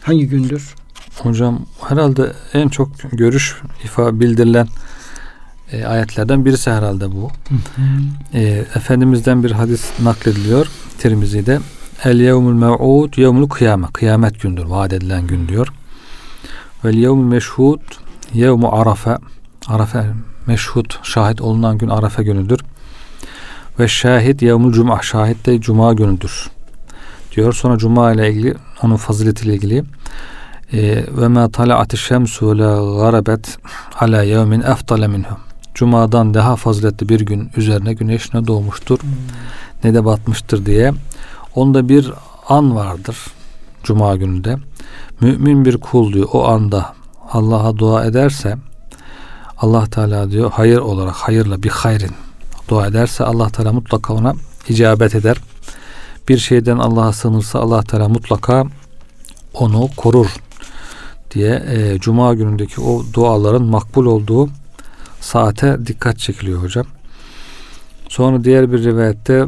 hangi 0.00 0.28
gündür? 0.28 0.74
Hocam 1.18 1.66
herhalde 1.88 2.32
en 2.54 2.68
çok 2.68 2.90
görüş 3.12 3.56
ifa 3.84 4.20
bildirilen 4.20 4.68
e, 5.72 5.84
ayetlerden 5.84 6.44
birisi 6.44 6.70
herhalde 6.70 7.12
bu. 7.12 7.30
E, 8.34 8.42
Efendimiz'den 8.74 9.44
bir 9.44 9.50
hadis 9.50 10.00
naklediliyor 10.02 10.66
Tirmizi'de. 10.98 11.60
El 12.04 12.20
yevmul 12.20 12.52
mev'ud 12.52 13.16
yevmul 13.16 13.48
kıyame. 13.48 13.86
Kıyamet 13.92 14.40
gündür. 14.40 14.64
Vaat 14.64 14.92
edilen 14.92 15.26
gün 15.26 15.48
diyor. 15.48 15.68
Vel 16.84 16.94
yevmul 16.94 17.24
meşhud 17.24 17.80
yevmu 18.34 18.68
arafe. 18.68 19.18
Arafe 19.66 20.06
meşhud 20.46 20.90
şahit 21.02 21.40
olunan 21.40 21.78
gün 21.78 21.88
Arafe 21.88 22.22
günüdür. 22.22 22.60
Ve 23.78 23.88
şahit 23.88 24.42
yevmul 24.42 24.72
cuma. 24.72 25.02
Şahit 25.02 25.46
de 25.46 25.60
cuma 25.60 25.92
günüdür. 25.92 26.50
Diyor. 27.36 27.52
Sonra 27.52 27.78
cuma 27.78 28.12
ile 28.12 28.30
ilgili 28.30 28.54
onun 28.82 28.96
faziletiyle 28.96 29.54
ilgili 29.54 29.84
e, 30.72 31.04
ve 31.16 31.28
ma 31.28 31.48
tala'ati 31.48 31.96
şemsu 31.96 32.58
la 32.58 33.00
garabet 33.02 33.58
ala 34.00 34.22
yevmin 34.22 34.60
eftale 34.60 35.06
minhu. 35.06 35.36
Cuma'dan 35.74 36.34
daha 36.34 36.56
faziletli 36.56 37.08
bir 37.08 37.20
gün 37.20 37.50
üzerine 37.56 37.92
güneş 37.92 38.34
ne 38.34 38.46
doğmuştur 38.46 38.98
ne 39.84 39.94
de 39.94 40.04
batmıştır 40.04 40.66
diye. 40.66 40.92
Onda 41.54 41.88
bir 41.88 42.12
an 42.48 42.76
vardır 42.76 43.16
Cuma 43.84 44.16
gününde. 44.16 44.56
Mümin 45.20 45.64
bir 45.64 45.76
kul 45.76 46.12
diyor 46.12 46.28
o 46.32 46.48
anda 46.48 46.94
Allah'a 47.32 47.78
dua 47.78 48.04
ederse 48.04 48.56
Allah 49.58 49.86
Teala 49.86 50.30
diyor 50.30 50.50
hayır 50.54 50.78
olarak 50.78 51.14
hayırla 51.14 51.62
bir 51.62 51.68
hayrin 51.68 52.10
dua 52.68 52.86
ederse 52.86 53.24
Allah 53.24 53.50
Teala 53.50 53.72
mutlaka 53.72 54.14
ona 54.14 54.34
icabet 54.68 55.14
eder. 55.14 55.36
Bir 56.28 56.38
şeyden 56.38 56.78
Allah'a 56.78 57.12
sığınırsa 57.12 57.58
Allah 57.58 57.82
Teala 57.82 58.08
mutlaka 58.08 58.66
onu 59.54 59.88
korur 59.96 60.36
diye 61.34 61.64
e, 61.68 61.98
Cuma 61.98 62.34
günündeki 62.34 62.80
o 62.80 63.04
duaların 63.12 63.62
makbul 63.62 64.06
olduğu 64.06 64.48
saate 65.20 65.86
dikkat 65.86 66.18
çekiliyor 66.18 66.62
hocam. 66.62 66.86
Sonra 68.08 68.44
diğer 68.44 68.72
bir 68.72 68.84
rivayette 68.84 69.46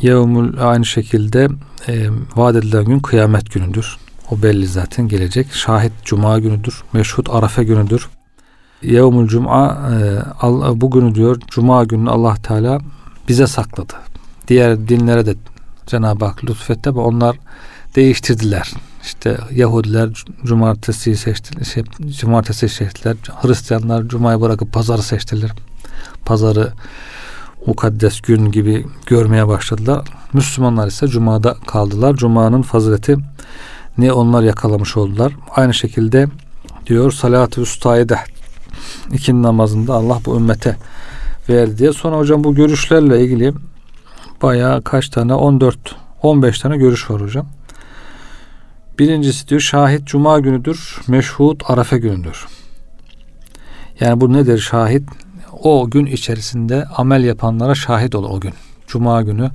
Yevmül 0.00 0.70
aynı 0.70 0.86
şekilde 0.86 1.48
e, 1.88 2.08
vaat 2.36 2.56
edilen 2.56 2.84
gün 2.84 3.00
kıyamet 3.00 3.52
günüdür. 3.52 3.96
O 4.30 4.42
belli 4.42 4.66
zaten 4.66 5.08
gelecek. 5.08 5.52
Şahit 5.52 5.92
Cuma 6.04 6.38
günüdür. 6.38 6.82
Meşhut 6.92 7.30
Arafe 7.30 7.64
günüdür. 7.64 8.08
Yevmül 8.82 9.28
Cuma 9.28 9.90
e, 10.42 10.80
bugünü 10.80 11.14
diyor 11.14 11.40
Cuma 11.48 11.84
günü 11.84 12.10
Allah 12.10 12.34
Teala 12.42 12.78
bize 13.28 13.46
sakladı. 13.46 13.92
Diğer 14.48 14.88
dinlere 14.88 15.26
de 15.26 15.34
Cenab-ı 15.86 16.24
Hak 16.24 16.44
lütfetti 16.44 16.88
ama 16.88 17.02
onlar 17.02 17.36
değiştirdiler. 17.96 18.72
İşte 19.02 19.38
Yahudiler 19.54 20.24
cumartesi 20.44 21.16
seçti, 21.16 21.64
şey, 21.64 21.84
cumartesi 22.20 22.68
seçtiler. 22.68 23.16
Hristiyanlar 23.42 24.08
cumayı 24.08 24.40
bırakıp 24.40 24.72
pazarı 24.72 25.02
seçtiler. 25.02 25.50
Pazarı 26.24 26.72
mukaddes 27.66 28.20
gün 28.20 28.50
gibi 28.52 28.86
görmeye 29.06 29.48
başladılar. 29.48 30.08
Müslümanlar 30.32 30.86
ise 30.86 31.08
cumada 31.08 31.56
kaldılar. 31.66 32.16
Cuma'nın 32.16 32.62
fazileti 32.62 33.16
ne 33.98 34.12
onlar 34.12 34.42
yakalamış 34.42 34.96
oldular. 34.96 35.32
Aynı 35.56 35.74
şekilde 35.74 36.26
diyor 36.86 37.12
salat-ı 37.12 37.60
ustayı 37.60 38.08
da 38.08 38.18
ikindi 39.12 39.42
namazında 39.42 39.94
Allah 39.94 40.18
bu 40.26 40.36
ümmete 40.36 40.76
verdi 41.48 41.78
diye. 41.78 41.92
Sonra 41.92 42.16
hocam 42.18 42.44
bu 42.44 42.54
görüşlerle 42.54 43.24
ilgili 43.24 43.52
bayağı 44.42 44.82
kaç 44.82 45.08
tane 45.08 45.34
14 45.34 45.76
15 46.22 46.58
tane 46.58 46.76
görüş 46.76 47.10
var 47.10 47.20
hocam. 47.22 47.46
Birincisi 48.98 49.48
diyor 49.48 49.60
şahit 49.60 50.04
cuma 50.06 50.38
günüdür, 50.38 50.96
meşhut 51.08 51.62
arafe 51.70 51.98
günüdür. 51.98 52.46
Yani 54.00 54.20
bu 54.20 54.32
nedir 54.32 54.58
şahit? 54.58 55.02
O 55.62 55.90
gün 55.90 56.06
içerisinde 56.06 56.84
amel 56.96 57.24
yapanlara 57.24 57.74
şahit 57.74 58.14
ol 58.14 58.24
o 58.24 58.40
gün. 58.40 58.52
Cuma 58.86 59.22
günü. 59.22 59.50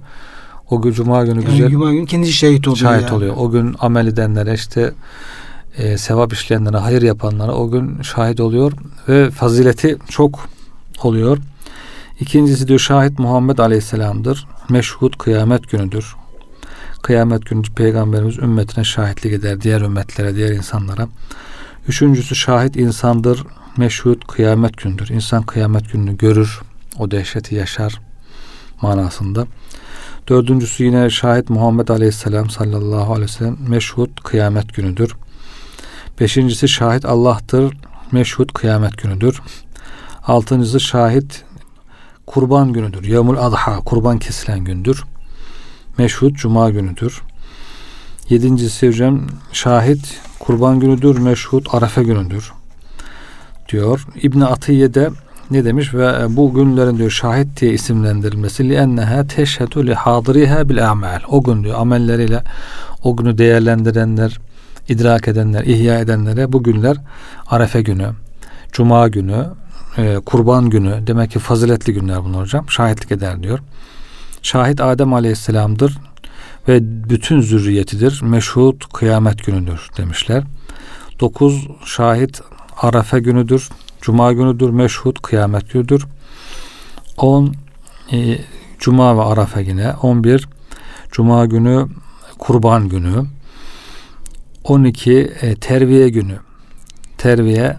O 0.69 0.81
gün 0.81 0.91
cuma 0.91 1.23
günü 1.25 1.35
Yani 1.43 1.45
güzel 1.51 1.69
Cuma 1.69 1.93
günü 1.93 2.05
kendisi 2.05 2.33
şahit 2.33 2.67
oluyor. 2.67 2.77
şahit 2.77 3.03
yani. 3.03 3.13
oluyor. 3.15 3.33
O 3.37 3.51
gün 3.51 3.75
amel 3.79 4.07
edenlere 4.07 4.53
işte 4.53 4.93
e, 5.77 5.97
sevap 5.97 6.33
işleyenlere, 6.33 6.77
hayır 6.77 7.01
yapanlara 7.01 7.51
o 7.51 7.71
gün 7.71 8.01
şahit 8.01 8.39
oluyor 8.39 8.71
ve 9.09 9.29
fazileti 9.29 9.97
çok 10.09 10.49
oluyor. 11.03 11.37
İkincisi 12.19 12.67
diyor 12.67 12.79
şahit 12.79 13.19
Muhammed 13.19 13.57
Aleyhisselam'dır. 13.57 14.47
Meşhut 14.69 15.17
kıyamet 15.17 15.69
günüdür. 15.71 16.15
Kıyamet 17.01 17.45
günü 17.45 17.61
peygamberimiz 17.61 18.37
ümmetine 18.37 18.83
şahitlik 18.83 19.33
eder 19.33 19.61
diğer 19.61 19.81
ümmetlere, 19.81 20.35
diğer 20.35 20.51
insanlara. 20.51 21.07
Üçüncüsü 21.87 22.35
şahit 22.35 22.75
insandır. 22.75 23.43
Meşhut 23.77 24.27
kıyamet 24.27 24.77
gündür. 24.77 25.09
İnsan 25.09 25.43
kıyamet 25.43 25.91
gününü 25.91 26.17
görür. 26.17 26.61
O 26.99 27.11
dehşeti 27.11 27.55
yaşar 27.55 28.01
manasında. 28.81 29.47
Dördüncüsü 30.27 30.83
yine 30.83 31.09
şahit 31.09 31.49
Muhammed 31.49 31.87
Aleyhisselam 31.87 32.49
sallallahu 32.49 33.13
aleyhi 33.13 33.21
ve 33.21 33.33
sellem 33.33 33.57
meşhut 33.67 34.23
kıyamet 34.23 34.73
günüdür. 34.73 35.15
Beşincisi 36.19 36.67
şahit 36.67 37.05
Allah'tır. 37.05 37.77
Meşhut 38.11 38.53
kıyamet 38.53 38.97
günüdür. 38.97 39.41
Altıncısı 40.23 40.79
şahit 40.79 41.43
kurban 42.25 42.73
günüdür. 42.73 43.03
Yevmul 43.03 43.37
adha 43.37 43.79
kurban 43.79 44.19
kesilen 44.19 44.59
gündür. 44.59 45.03
Meşhut 45.97 46.35
cuma 46.35 46.69
günüdür. 46.69 47.21
Yedincisi 48.29 48.87
hocam 48.87 49.21
şahit 49.51 50.21
kurban 50.39 50.79
günüdür. 50.79 51.17
Meşhut 51.17 51.73
arefe 51.75 52.03
günüdür. 52.03 52.53
Diyor. 53.69 54.07
İbn 54.21 54.41
Atiye 54.41 54.93
de 54.93 55.09
ne 55.51 55.65
demiş 55.65 55.93
ve 55.93 56.35
bu 56.35 56.53
günlerin 56.53 56.97
diyor 56.97 57.11
şahit 57.11 57.61
diye 57.61 57.73
isimlendirilmesi 57.73 58.69
li 58.69 58.73
enneha 58.73 59.27
teşhedü 59.27 59.87
li 59.87 59.93
hadiriha 59.93 60.69
bil 60.69 60.91
amel. 60.91 61.21
O 61.27 61.43
gün 61.43 61.63
diyor 61.63 61.79
amelleriyle 61.79 62.43
o 63.03 63.15
günü 63.15 63.37
değerlendirenler, 63.37 64.39
idrak 64.89 65.27
edenler, 65.27 65.63
ihya 65.63 65.99
edenlere 65.99 66.53
bu 66.53 66.63
günler 66.63 66.97
Arefe 67.47 67.81
günü, 67.81 68.11
Cuma 68.71 69.07
günü, 69.07 69.45
e, 69.97 70.15
Kurban 70.25 70.69
günü 70.69 71.07
demek 71.07 71.31
ki 71.31 71.39
faziletli 71.39 71.93
günler 71.93 72.23
bunlar 72.23 72.41
hocam. 72.41 72.69
Şahitlik 72.69 73.11
eder 73.11 73.43
diyor. 73.43 73.59
Şahit 74.41 74.81
Adem 74.81 75.13
Aleyhisselam'dır 75.13 75.97
ve 76.67 76.79
bütün 77.09 77.41
zürriyetidir. 77.41 78.21
Meşhut 78.21 78.93
kıyamet 78.93 79.45
günüdür 79.45 79.89
demişler. 79.97 80.43
Dokuz 81.19 81.67
şahit 81.85 82.41
Arafe 82.81 83.19
günüdür. 83.19 83.69
Cuma 84.01 84.33
günüdür. 84.33 84.69
Meşhut 84.69 85.21
kıyamet 85.21 85.73
günüdür. 85.73 86.05
On 87.17 87.53
e, 88.11 88.37
Cuma 88.79 89.17
ve 89.17 89.21
Arafe 89.21 89.61
yine. 89.61 89.93
On 89.93 90.23
bir 90.23 90.47
Cuma 91.11 91.45
günü 91.45 91.87
Kurban 92.39 92.89
günü. 92.89 93.25
12 94.65 95.33
e, 95.41 95.55
terviye 95.55 96.09
günü. 96.09 96.37
Terviye 97.17 97.77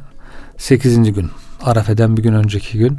8. 0.56 1.12
gün. 1.12 1.30
Arafe'den 1.62 2.16
bir 2.16 2.22
gün 2.22 2.32
önceki 2.32 2.78
gün. 2.78 2.98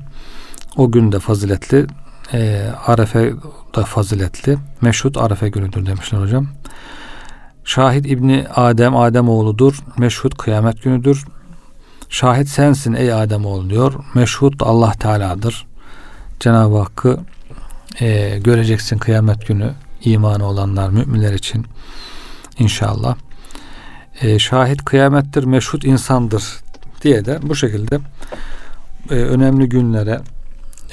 O 0.78 0.91
gün 0.91 1.12
de 1.12 1.19
faziletli. 1.19 1.88
e, 2.34 2.69
Arefe 2.86 3.34
da 3.76 3.84
faziletli. 3.84 4.58
Meşhud 4.82 5.15
Arefe 5.15 5.50
günüdür 5.50 5.86
demişler 5.86 6.19
hocam. 6.19 6.47
Şahit 7.63 8.06
İbni 8.06 8.45
Adem 8.56 8.95
Adem 8.95 9.30
oğludur. 9.30 9.80
Meşhud 9.97 10.32
kıyamet 10.32 10.84
günüdür. 10.84 11.26
Şahit 12.10 12.47
sensin 12.47 12.93
ey 12.93 13.13
Adem 13.13 13.45
oğlu 13.45 13.69
diyor. 13.69 13.93
Meşhud 14.13 14.54
Allah 14.60 14.91
Teala'dır. 14.91 15.65
Cenab-ı 16.39 16.78
Hakk'ı 16.78 17.19
e, 18.00 18.39
göreceksin 18.39 18.97
kıyamet 18.97 19.47
günü 19.47 19.71
imanı 20.02 20.45
olanlar 20.45 20.89
müminler 20.89 21.34
için 21.34 21.65
inşallah. 22.60 23.15
E, 24.22 24.40
şahit 24.40 24.86
kıyamettir, 24.86 25.44
meşhut 25.44 25.86
insandır 25.86 26.44
diye 27.02 27.26
de 27.26 27.40
bu 27.42 27.56
şekilde 27.56 28.00
e, 29.10 29.14
önemli 29.14 29.70
günlere 29.70 30.20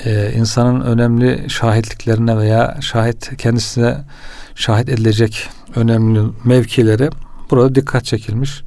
e, 0.05 0.33
insanın 0.33 0.81
önemli 0.81 1.51
şahitliklerine 1.51 2.39
veya 2.39 2.77
şahit 2.81 3.37
kendisine 3.37 3.97
şahit 4.55 4.89
edilecek 4.89 5.49
önemli 5.77 6.21
mevkilere 6.45 7.11
burada 7.51 7.75
dikkat 7.75 8.05
çekilmiş. 8.05 8.63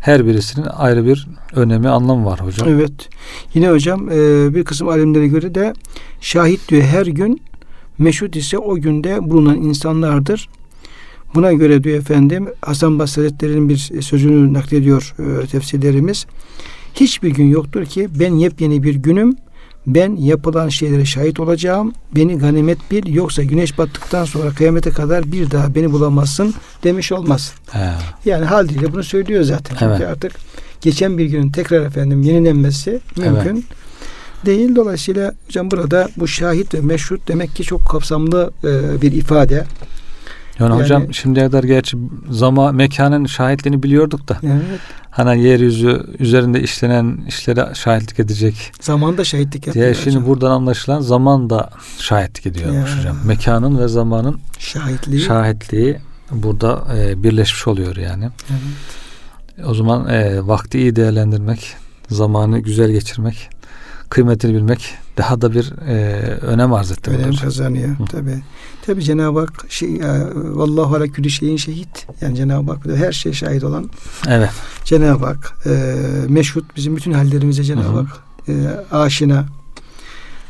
Her 0.00 0.26
birisinin 0.26 0.66
ayrı 0.66 1.06
bir 1.06 1.28
önemi, 1.52 1.88
anlamı 1.88 2.26
var 2.26 2.40
hocam. 2.40 2.68
Evet. 2.68 3.08
Yine 3.54 3.70
hocam 3.70 4.08
e, 4.08 4.14
bir 4.54 4.64
kısım 4.64 4.88
alimlere 4.88 5.28
göre 5.28 5.54
de 5.54 5.72
şahit 6.20 6.68
diyor 6.68 6.82
her 6.82 7.06
gün 7.06 7.42
meşhut 7.98 8.36
ise 8.36 8.58
o 8.58 8.74
günde 8.74 9.30
bulunan 9.30 9.56
insanlardır. 9.56 10.48
Buna 11.34 11.52
göre 11.52 11.84
diyor 11.84 11.98
efendim 11.98 12.48
Hasan 12.62 12.98
Basri 12.98 13.22
Hazretleri'nin 13.22 13.68
bir 13.68 14.02
sözünü 14.02 14.52
naklediyor 14.52 15.14
e, 15.18 15.46
tefsirlerimiz. 15.46 16.26
Hiçbir 16.94 17.30
gün 17.30 17.46
yoktur 17.46 17.84
ki 17.84 18.08
ben 18.20 18.34
yepyeni 18.34 18.82
bir 18.82 18.94
günüm 18.94 19.36
ben 19.86 20.16
yapılan 20.16 20.68
şeylere 20.68 21.04
şahit 21.04 21.40
olacağım. 21.40 21.92
Beni 22.16 22.38
ganimet 22.38 22.90
bil 22.90 23.14
yoksa 23.14 23.42
güneş 23.42 23.78
battıktan 23.78 24.24
sonra 24.24 24.50
kıyamete 24.50 24.90
kadar 24.90 25.32
bir 25.32 25.50
daha 25.50 25.74
beni 25.74 25.92
bulamazsın 25.92 26.54
demiş 26.84 27.12
olmaz. 27.12 27.54
He. 27.70 27.90
Yani 28.24 28.44
haliyle 28.44 28.92
bunu 28.92 29.04
söylüyor 29.04 29.42
zaten. 29.42 29.76
Evet. 29.80 29.96
Çünkü 29.98 30.10
artık 30.10 30.32
geçen 30.80 31.18
bir 31.18 31.24
günün 31.24 31.50
tekrar 31.50 31.86
efendim 31.86 32.22
yenilenmesi 32.22 33.00
mümkün 33.16 33.64
değil. 34.46 34.76
Dolayısıyla 34.76 35.34
hocam 35.46 35.70
burada 35.70 36.08
bu 36.16 36.28
şahit 36.28 36.74
ve 36.74 36.80
meşhut 36.80 37.28
demek 37.28 37.54
ki 37.56 37.62
çok 37.62 37.88
kapsamlı 37.88 38.52
e, 38.64 39.02
bir 39.02 39.12
ifade. 39.12 39.64
Yani, 40.60 40.70
Yani- 40.72 40.82
hocam 40.82 41.14
şimdiye 41.14 41.46
kadar 41.46 41.64
gerçi 41.64 41.96
zaman 42.30 42.74
mekanın 42.74 43.26
şahitliğini 43.26 43.82
biliyorduk 43.82 44.28
da 44.28 44.36
Evet. 44.42 44.62
hani 45.10 45.42
yeryüzü 45.42 46.06
üzerinde 46.18 46.60
işlenen 46.62 47.24
işlere 47.28 47.68
şahitlik 47.74 48.20
edecek 48.20 48.72
Zamanda 48.80 49.24
şahitlik 49.24 49.66
yapıyor 49.66 49.74
diye 49.86 49.94
hocam. 49.94 50.12
şimdi 50.12 50.26
buradan 50.26 50.50
anlaşılan 50.50 51.00
zaman 51.00 51.50
da 51.50 51.70
şahitlik 51.98 52.46
ediyormuş 52.46 52.90
Ya. 52.90 52.98
hocam. 52.98 53.16
Mekanın 53.24 53.78
ve 53.78 53.88
zamanın 53.88 54.40
Şahitliği. 54.58 55.20
şahitliği 55.20 55.96
burada 56.30 56.84
e, 56.98 57.22
birleşmiş 57.22 57.66
oluyor 57.68 57.96
yani. 57.96 58.24
Evet. 58.50 59.66
O 59.68 59.74
zaman 59.74 60.08
e, 60.08 60.46
vakti 60.46 60.78
iyi 60.78 60.96
değerlendirmek, 60.96 61.76
zamanı 62.10 62.58
güzel 62.58 62.90
geçirmek, 62.90 63.50
kıymetini 64.10 64.54
bilmek 64.54 64.94
daha 65.16 65.40
da 65.40 65.52
bir 65.52 65.72
e, 65.88 65.94
önem 66.40 66.72
arz 66.72 66.92
etti. 66.92 67.10
Önem 67.10 67.36
kazanıyor. 67.36 67.96
Tabi. 68.10 68.42
Tabi 68.86 69.02
Cenab-ı 69.02 69.40
Hak 69.40 69.66
şey, 69.68 69.94
e, 69.94 70.00
vallahu 70.34 70.96
ala 70.96 71.06
külli 71.08 71.30
şeyin 71.30 71.56
şehit. 71.56 72.06
Yani 72.20 72.36
Cenab-ı 72.36 72.72
Hak 72.72 72.86
her 72.86 73.12
şeye 73.12 73.32
şahit 73.32 73.64
olan 73.64 73.90
Evet. 74.28 74.50
Cenab-ı 74.84 75.26
Hak 75.26 75.54
e, 75.66 75.70
meşhut 76.28 76.76
bizim 76.76 76.96
bütün 76.96 77.12
hallerimize 77.12 77.64
Cenab-ı. 77.64 77.98
Hak 77.98 78.08
e, 78.48 78.52
aşina. 78.92 79.44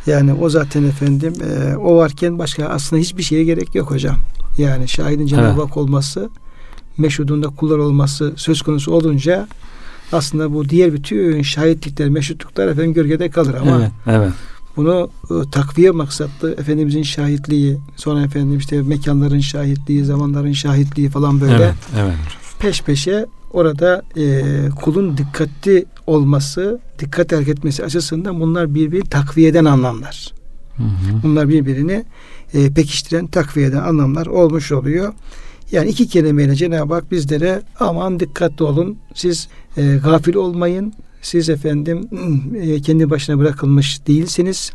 Yani 0.07 0.33
o 0.35 0.49
zaten 0.49 0.85
efendim 0.85 1.35
e, 1.43 1.77
o 1.77 1.97
varken 1.97 2.39
başka 2.39 2.67
aslında 2.67 3.03
hiçbir 3.03 3.23
şeye 3.23 3.45
gerek 3.45 3.75
yok 3.75 3.91
hocam. 3.91 4.17
Yani 4.59 4.89
şahidin 4.89 5.27
Cenab-ı 5.27 5.47
Evet. 5.47 5.59
Hak 5.59 5.77
olması, 5.77 6.31
meşhudun 6.99 7.43
da 7.43 7.49
kullar 7.49 7.79
olması 7.79 8.33
söz 8.37 8.63
konusu 8.63 8.93
olunca 8.93 9.49
aslında 10.13 10.55
bu 10.55 10.69
diğer 10.69 10.93
bütün 10.93 11.43
şahitlikler, 11.43 12.09
meşrutluklar 12.09 12.69
efendim 12.69 12.95
gölgede 12.95 13.31
kalır 13.31 13.55
ama 13.55 13.77
evet. 13.81 13.91
Evet. 14.07 14.33
bunu 14.77 15.11
e, 15.31 15.51
takviye 15.51 15.91
maksatlı 15.91 16.53
Efendimizin 16.53 17.03
şahitliği, 17.03 17.79
sonra 17.97 18.23
efendim 18.23 18.59
işte 18.59 18.83
mekanların 18.83 19.41
şahitliği, 19.41 20.05
zamanların 20.05 20.53
şahitliği 20.53 21.09
falan 21.09 21.41
böyle 21.41 21.55
Evet. 21.55 21.75
Evet. 21.99 22.15
peş 22.59 22.83
peşe 22.83 23.27
orada 23.53 24.03
e, 24.17 24.43
kulun 24.83 25.17
dikkatli 25.17 25.85
olması, 26.07 26.81
dikkat 26.99 27.33
hareket 27.33 27.59
etmesi 27.59 27.85
açısından 27.85 28.41
bunlar 28.41 28.75
birbirini 28.75 29.09
takviyeden 29.09 29.65
anlamlar. 29.65 30.33
Hı 30.77 30.83
hı. 30.83 31.23
Bunlar 31.23 31.49
birbirini 31.49 32.05
e, 32.55 32.71
pekiştiren, 32.73 33.27
takviyeden 33.27 33.83
anlamlar 33.83 34.27
olmuş 34.27 34.73
oluyor. 34.73 35.13
Yani 35.73 35.91
iki 35.91 36.09
kelimeyle 36.09 36.55
Cenab-ı 36.55 36.95
Hak 36.95 37.11
bizlere 37.11 37.63
aman 37.81 38.21
dikkatli 38.21 38.65
olun, 38.65 38.99
siz 39.15 39.49
e, 39.77 39.97
gafil 40.05 40.35
olmayın, 40.35 40.93
siz 41.23 41.49
efendim 41.49 42.09
e, 42.61 42.81
kendi 42.81 43.11
başına 43.11 43.39
bırakılmış 43.39 44.07
değilsiniz. 44.07 44.73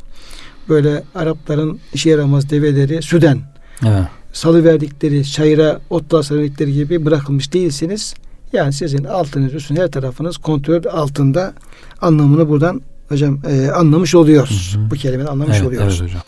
Böyle 0.69 1.03
Arapların 1.15 1.79
işe 1.93 2.09
yaramaz 2.09 2.49
develeri 2.49 3.01
süden 3.01 3.39
Evet. 3.85 4.03
salı 4.33 4.63
verdikleri 4.63 5.25
çayıra 5.25 5.79
otla 5.89 6.23
sarıldıkları 6.23 6.69
gibi 6.69 7.05
bırakılmış 7.05 7.53
değilsiniz. 7.53 8.13
Yani 8.53 8.73
sizin 8.73 9.03
altınız 9.03 9.53
üstünüz 9.53 9.81
her 9.81 9.91
tarafınız 9.91 10.37
kontrol 10.37 10.85
altında 10.91 11.53
anlamını 12.01 12.49
buradan 12.49 12.81
hocam 13.09 13.39
e, 13.49 13.71
anlamış 13.71 14.15
oluyoruz. 14.15 14.71
Hı 14.75 14.79
hı. 14.79 14.91
Bu 14.91 14.95
kelimeyi 14.95 15.29
anlamış 15.29 15.57
Evet, 15.57 15.67
oluyoruz. 15.67 15.97
evet 16.01 16.09
hocam. 16.09 16.21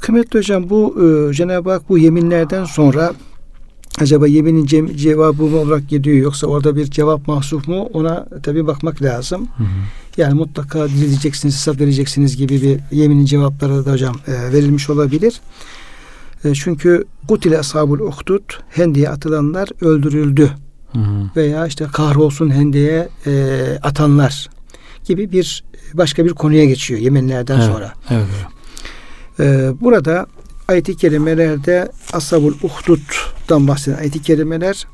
Kıymetli 0.00 0.38
hocam 0.38 0.70
bu 0.70 0.96
e, 1.30 1.34
Cenab-ı 1.34 1.70
Hak 1.70 1.88
bu 1.88 1.98
yeminlerden 1.98 2.64
sonra 2.64 3.12
acaba 4.00 4.26
yeminin 4.26 4.66
cem- 4.66 4.96
cevabı 4.96 5.42
mı 5.42 5.56
olarak 5.56 5.88
gidiyor 5.88 6.16
yoksa 6.16 6.46
orada 6.46 6.76
bir 6.76 6.90
cevap 6.90 7.28
mahsuf 7.28 7.68
mu 7.68 7.82
ona 7.92 8.26
tabi 8.42 8.66
bakmak 8.66 9.02
lazım. 9.02 9.48
Hı 9.56 9.62
hı. 9.62 9.66
Yani 10.16 10.34
mutlaka 10.34 10.88
dirileceksiniz, 10.88 11.54
hesap 11.54 11.80
vereceksiniz 11.80 12.36
gibi 12.36 12.62
bir 12.62 12.96
yeminin 12.96 13.24
cevapları 13.24 13.86
da 13.86 13.92
hocam 13.92 14.16
e, 14.26 14.52
verilmiş 14.52 14.90
olabilir. 14.90 15.40
E, 16.44 16.54
çünkü 16.54 17.04
kutile 17.28 17.58
ashabul 17.58 18.00
uhdud 18.00 18.42
hendeye 18.68 19.08
atılanlar 19.08 19.68
öldürüldü 19.84 20.50
Hı 20.92 20.98
hı. 20.98 21.30
veya 21.36 21.66
işte 21.66 21.86
kahrolsun 21.92 22.50
hendeye 22.50 23.08
e, 23.26 23.62
atanlar 23.82 24.48
gibi 25.04 25.32
bir 25.32 25.64
başka 25.94 26.24
bir 26.24 26.30
konuya 26.30 26.64
geçiyor 26.64 27.00
yeminlerden 27.00 27.56
Evet. 27.56 27.66
sonra. 27.72 27.92
Evet. 28.10 28.26
Ee, 29.40 29.70
burada 29.80 30.26
ayet-i 30.68 30.96
kerimelerde 30.96 31.88
ashabul 32.12 32.54
uhdud'dan 32.62 33.68
bahseden 33.68 33.98
ayet-i 33.98 34.22
kerimeler 34.22 34.86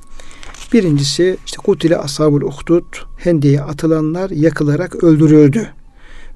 birincisi 0.73 1.37
işte 1.47 1.57
kutile 1.57 1.97
ashabul 1.97 2.43
uhdud 2.43 2.85
hendeye 3.17 3.63
atılanlar 3.63 4.31
yakılarak 4.31 5.05
öldürüldü 5.05 5.69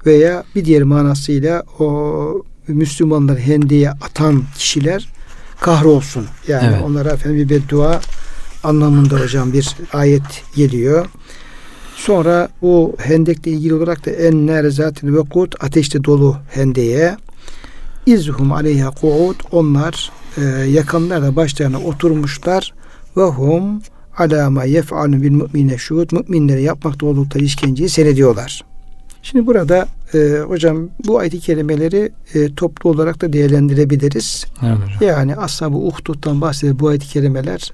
veya 0.06 0.44
bir 0.54 0.64
diğer 0.64 0.82
manasıyla 0.82 1.62
o 1.78 2.44
Müslümanlar 2.68 3.38
hendeye 3.38 3.90
atan 3.90 4.42
kişiler 4.58 5.08
kahrolsun. 5.60 6.26
Yani 6.48 6.66
Evet. 6.72 6.82
onlara 6.84 7.10
efendim 7.10 7.38
bir 7.38 7.48
beddua 7.48 8.00
anlamında 8.64 9.20
hocam 9.20 9.52
bir 9.52 9.76
ayet 9.92 10.42
geliyor. 10.56 11.06
Sonra 11.96 12.48
bu 12.62 12.96
hendekle 12.98 13.50
ilgili 13.50 13.74
olarak 13.74 14.06
da 14.06 14.10
en 14.10 14.46
ner 14.46 14.70
zaten 14.70 15.16
vekut 15.16 15.64
ateşte 15.64 16.04
dolu 16.04 16.36
hendeye 16.50 17.16
izhum 18.14 18.52
aleyha 18.52 18.90
kuud 18.90 19.36
onlar 19.52 20.10
e, 20.36 20.42
yakanlar 20.70 21.22
da 21.22 21.36
başlarına 21.36 21.78
oturmuşlar 21.78 22.74
ve 23.16 23.22
hum 23.22 23.82
ala 24.18 24.50
ma 24.50 24.64
yef'alu 24.64 25.22
bil 25.22 25.32
mu'mine 25.32 25.78
şuhud 25.78 26.12
müminlere 26.12 26.60
yapmakta 26.60 27.06
oldukları 27.06 27.44
işkenceyi 27.44 27.88
seyrediyorlar. 27.88 28.64
Şimdi 29.22 29.46
burada 29.46 29.88
e, 30.14 30.18
hocam 30.46 30.88
bu 31.06 31.18
ayet-i 31.18 31.40
kerimeleri 31.40 32.12
e, 32.34 32.54
toplu 32.54 32.90
olarak 32.90 33.20
da 33.20 33.32
değerlendirebiliriz. 33.32 34.46
Evet. 34.62 35.02
Yani 35.02 35.36
ashab-ı 35.36 35.76
uhdud'dan 35.76 36.40
bahseden 36.40 36.78
bu 36.78 36.88
ayet-i 36.88 37.08
kerimeler 37.08 37.72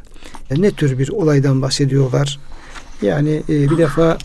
e, 0.50 0.62
ne 0.62 0.70
tür 0.70 0.98
bir 0.98 1.08
olaydan 1.08 1.62
bahsediyorlar? 1.62 2.38
Yani 3.02 3.42
e, 3.48 3.70
bir 3.70 3.78
defa 3.78 4.18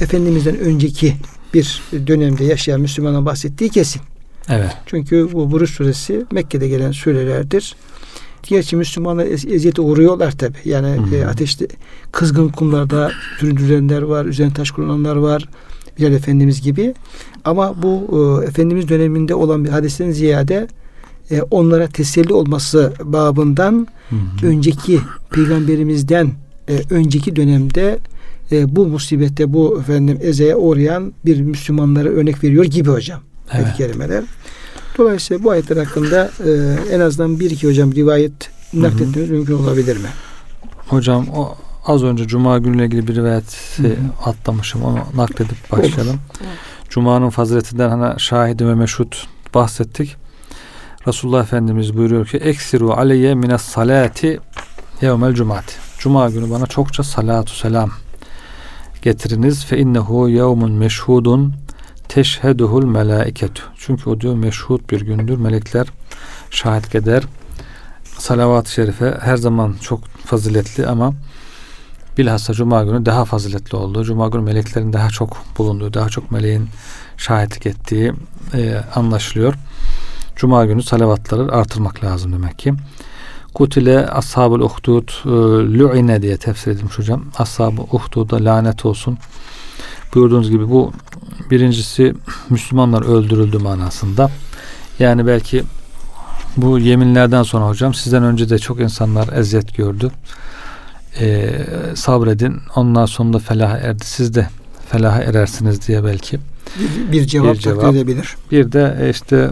Efendimiz'den 0.00 0.58
önceki 0.58 1.14
bir 1.54 1.82
dönemde 2.06 2.44
yaşayan 2.44 2.80
Müslümana 2.80 3.24
bahsettiği 3.24 3.70
kesin. 3.70 4.02
Evet. 4.48 4.76
Çünkü 4.86 5.28
bu 5.32 5.50
Buruş 5.50 5.70
suresi 5.70 6.24
Mekke'de 6.32 6.68
gelen 6.68 6.92
surelerdir. 6.92 7.76
Gerçi 8.42 8.76
Müslümanlar 8.76 9.26
ez- 9.26 9.46
eziyete 9.46 9.82
uğruyorlar 9.82 10.32
tabi. 10.32 10.56
Yani 10.64 10.86
Hı 10.88 11.00
hı. 11.02 11.16
e, 11.16 11.26
ateşte 11.26 11.66
kızgın 12.12 12.48
kumlarda 12.48 13.10
süründürülenler 13.40 14.02
var, 14.02 14.24
üzerine 14.24 14.52
taş 14.54 14.70
kullananlar 14.70 15.16
var. 15.16 15.48
Bilal 15.98 16.12
Efendimiz 16.12 16.62
gibi. 16.62 16.94
Ama 17.44 17.82
bu 17.82 18.08
e, 18.42 18.46
Efendimiz 18.46 18.88
döneminde 18.88 19.34
olan 19.34 19.64
bir 19.64 19.68
hadisten 19.68 20.10
ziyade 20.10 20.68
e, 21.30 21.42
onlara 21.42 21.86
teselli 21.86 22.32
olması 22.32 22.92
babından 23.04 23.86
Hı 24.10 24.16
hı. 24.16 24.46
önceki 24.46 25.00
peygamberimizden 25.30 26.30
e, 26.68 26.80
önceki 26.90 27.36
dönemde 27.36 27.98
e, 28.52 28.76
bu 28.76 28.86
musibette 28.86 29.52
bu 29.52 29.78
efendim 29.80 30.18
ezeye 30.22 30.56
uğrayan 30.56 31.12
bir 31.24 31.40
Müslümanlara 31.40 32.08
örnek 32.08 32.44
veriyor 32.44 32.64
gibi 32.64 32.90
hocam. 32.90 33.20
Evet. 33.52 33.64
ayet-i 33.64 33.76
kerimeler. 33.76 34.24
Dolayısıyla 34.98 35.44
bu 35.44 35.50
ayetler 35.50 35.76
hakkında 35.76 36.30
e, 36.46 36.50
en 36.94 37.00
azından 37.00 37.40
bir 37.40 37.50
iki 37.50 37.68
hocam 37.68 37.94
rivayet 37.94 38.50
nakletmemiz 38.72 39.30
mümkün 39.30 39.54
olabilir 39.54 39.96
mi? 39.96 40.08
Hocam 40.88 41.26
o 41.28 41.56
az 41.86 42.02
önce 42.02 42.26
Cuma 42.26 42.58
günüyle 42.58 42.84
ilgili 42.84 43.08
bir 43.08 43.14
rivayeti 43.14 43.98
atlamışım. 44.24 44.82
Onu 44.82 44.98
nakledip 45.14 45.72
başlayalım. 45.72 46.20
Cuma'nın 46.88 47.30
faziletinden 47.30 47.88
hani 47.88 48.20
şahidi 48.20 48.66
ve 48.66 48.74
meşhut 48.74 49.26
bahsettik. 49.54 50.16
Resulullah 51.06 51.42
Efendimiz 51.42 51.96
buyuruyor 51.96 52.26
ki 52.26 52.36
eksiru 52.36 52.92
aleyye 52.92 53.34
mines 53.34 53.62
salati 53.62 54.40
yevmel 55.02 55.34
cumati. 55.34 55.74
Cuma 55.98 56.30
günü 56.30 56.50
bana 56.50 56.66
çokça 56.66 57.02
salatu 57.02 57.54
selam 57.54 57.90
getiriniz 59.02 59.64
fe 59.64 59.78
innehu 59.78 60.28
yevmun 60.28 60.72
meşhudun 60.72 61.54
teşheduhul 62.08 62.84
melaiketu. 62.84 63.62
Çünkü 63.78 64.10
o 64.10 64.20
diyor 64.20 64.34
meşhud 64.34 64.80
bir 64.90 65.00
gündür. 65.00 65.36
Melekler 65.36 65.86
şahit 66.50 66.94
eder. 66.94 67.22
Salavat-ı 68.18 68.72
şerife 68.72 69.18
her 69.20 69.36
zaman 69.36 69.74
çok 69.82 70.04
faziletli 70.04 70.86
ama 70.86 71.12
bilhassa 72.18 72.52
Cuma 72.52 72.84
günü 72.84 73.06
daha 73.06 73.24
faziletli 73.24 73.76
olduğu, 73.76 74.04
Cuma 74.04 74.28
günü 74.28 74.42
meleklerin 74.42 74.92
daha 74.92 75.08
çok 75.10 75.36
bulunduğu, 75.58 75.94
daha 75.94 76.08
çok 76.08 76.30
meleğin 76.30 76.68
şahitlik 77.16 77.66
ettiği 77.66 78.12
e, 78.54 78.84
anlaşılıyor. 78.94 79.54
Cuma 80.36 80.66
günü 80.66 80.82
salavatları 80.82 81.52
artırmak 81.52 82.04
lazım 82.04 82.32
demek 82.32 82.58
ki. 82.58 82.74
Kutile 83.54 84.06
ashabul 84.06 84.60
uhdud 84.60 85.08
e, 85.08 85.28
lu'ine 85.78 86.22
diye 86.22 86.36
tefsir 86.36 86.70
edilmiş 86.70 86.98
hocam. 86.98 87.24
Ashab-ı 87.38 87.82
uhduda 87.82 88.44
lanet 88.44 88.86
olsun. 88.86 89.18
Buyurduğunuz 90.14 90.50
gibi 90.50 90.70
bu 90.70 90.92
birincisi 91.50 92.14
Müslümanlar 92.50 93.02
öldürüldü 93.02 93.58
manasında. 93.58 94.30
Yani 94.98 95.26
belki 95.26 95.64
bu 96.56 96.78
yeminlerden 96.78 97.42
sonra 97.42 97.68
hocam 97.68 97.94
sizden 97.94 98.22
önce 98.22 98.50
de 98.50 98.58
çok 98.58 98.80
insanlar 98.80 99.32
eziyet 99.32 99.76
gördü. 99.76 100.10
Ee, 101.20 101.50
sabredin 101.94 102.56
ondan 102.76 103.06
sonunda 103.06 103.38
felaha 103.38 103.78
erdi. 103.78 104.04
Siz 104.04 104.34
de 104.34 104.48
felaha 104.88 105.22
erersiniz 105.22 105.88
diye 105.88 106.04
belki. 106.04 106.38
Bir, 106.78 107.12
bir 107.12 107.26
cevap, 107.26 107.54
Bir 107.54 107.60
cevap. 107.60 107.94
edebilir. 107.94 108.36
Bir 108.52 108.72
de 108.72 108.96
e, 109.00 109.10
işte 109.10 109.50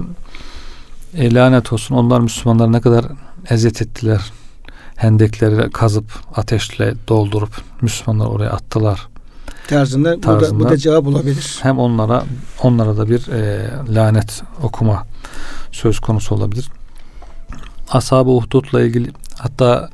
e, 1.14 1.34
lanet 1.34 1.72
olsun 1.72 1.94
onlar 1.94 2.20
Müslümanlar 2.20 2.72
ne 2.72 2.80
kadar 2.80 3.04
eziyet 3.50 3.82
ettiler. 3.82 4.32
Hendekleri 4.96 5.70
kazıp 5.70 6.04
ateşle 6.34 6.94
doldurup 7.08 7.50
Müslümanlar 7.82 8.26
oraya 8.26 8.50
attılar. 8.50 9.08
Tarzında, 9.68 10.16
bu, 10.16 10.22
da, 10.22 10.38
Tarzında. 10.38 10.64
bu 10.64 10.68
da 10.68 10.76
cevap 10.76 11.06
olabilir. 11.06 11.58
Hem 11.62 11.78
onlara 11.78 12.24
onlara 12.62 12.96
da 12.96 13.08
bir 13.08 13.28
e, 13.28 13.70
lanet 13.94 14.42
okuma 14.62 15.06
söz 15.72 16.00
konusu 16.00 16.34
olabilir. 16.34 16.68
Ashab-ı 17.90 18.30
Uhdud'la 18.30 18.82
ilgili 18.82 19.10
hatta 19.38 19.90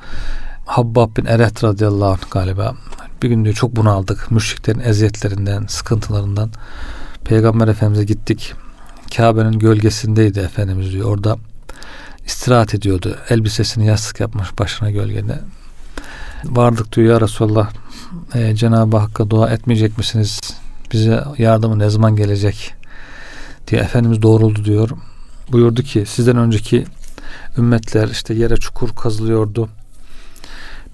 Habbab 0.66 1.16
bin 1.16 1.24
Eret 1.24 1.64
radıyallahu 1.64 2.10
anh 2.10 2.30
galiba 2.30 2.74
bir 3.22 3.28
gün 3.28 3.44
diyor 3.44 3.54
çok 3.54 3.76
bunaldık. 3.76 4.30
Müşriklerin 4.30 4.80
eziyetlerinden, 4.80 5.66
sıkıntılarından. 5.66 6.50
Peygamber 7.24 7.68
Efendimiz'e 7.68 8.04
gittik. 8.04 8.54
Kabe'nin 9.16 9.58
gölgesindeydi 9.58 10.40
Efendimiz 10.40 10.92
diyor. 10.92 11.08
Orada 11.08 11.36
istirahat 12.26 12.74
ediyordu. 12.74 13.16
Elbisesini 13.30 13.86
yastık 13.86 14.20
yapmış 14.20 14.58
başına 14.58 14.90
gölgede. 14.90 15.38
Vardık 16.44 16.96
diyor 16.96 17.14
ya 17.14 17.20
Resulallah 17.20 17.70
e, 18.34 18.54
Cenab-ı 18.56 18.96
Hakk'a 18.96 19.30
dua 19.30 19.50
etmeyecek 19.50 19.98
misiniz? 19.98 20.40
Bize 20.92 21.24
yardımı 21.38 21.78
ne 21.78 21.90
zaman 21.90 22.16
gelecek? 22.16 22.74
diye 23.68 23.80
Efendimiz 23.80 24.22
doğruldu 24.22 24.64
diyor. 24.64 24.90
Buyurdu 25.52 25.82
ki 25.82 26.04
sizden 26.06 26.36
önceki 26.36 26.84
ümmetler 27.58 28.08
işte 28.08 28.34
yere 28.34 28.56
çukur 28.56 28.88
kazılıyordu. 28.88 29.68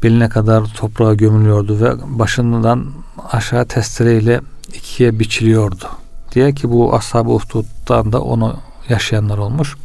Beline 0.03 0.29
kadar 0.29 0.65
toprağa 0.65 1.15
gömülüyordu 1.15 1.81
ve 1.81 2.19
başından 2.19 2.87
aşağı 3.33 3.67
testereyle 3.67 4.41
ikiye 4.75 5.19
biçiliyordu. 5.19 5.89
Diye 6.35 6.53
ki 6.55 6.71
bu 6.71 6.95
ashab-ı 6.95 7.31
uhduddan 7.31 8.13
da 8.13 8.23
onu 8.23 8.57
yaşayanlar 8.89 9.39
olmuş. 9.39 9.77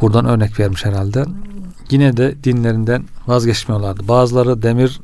Buradan 0.00 0.26
örnek 0.26 0.60
vermiş 0.60 0.84
herhalde. 0.84 1.24
Yine 1.90 2.16
de 2.16 2.44
dinlerinden 2.44 3.04
vazgeçmiyorlardı. 3.26 4.08
Bazıları 4.08 4.62
demir 4.62 5.00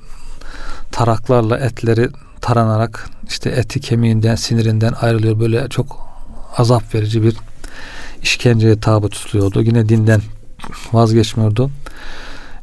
taraklarla 0.92 1.58
etleri 1.58 2.08
taranarak 2.40 3.10
işte 3.28 3.50
eti 3.50 3.80
kemiğinden 3.80 4.34
sinirinden 4.34 4.92
ayrılıyor. 5.00 5.40
Böyle 5.40 5.68
çok 5.68 6.08
azap 6.56 6.94
verici 6.94 7.22
bir 7.22 7.36
işkenceye 8.22 8.80
tabi 8.80 9.08
tutuluyordu. 9.08 9.62
Yine 9.62 9.88
dinden 9.88 10.20
vazgeçmiyordu. 10.92 11.70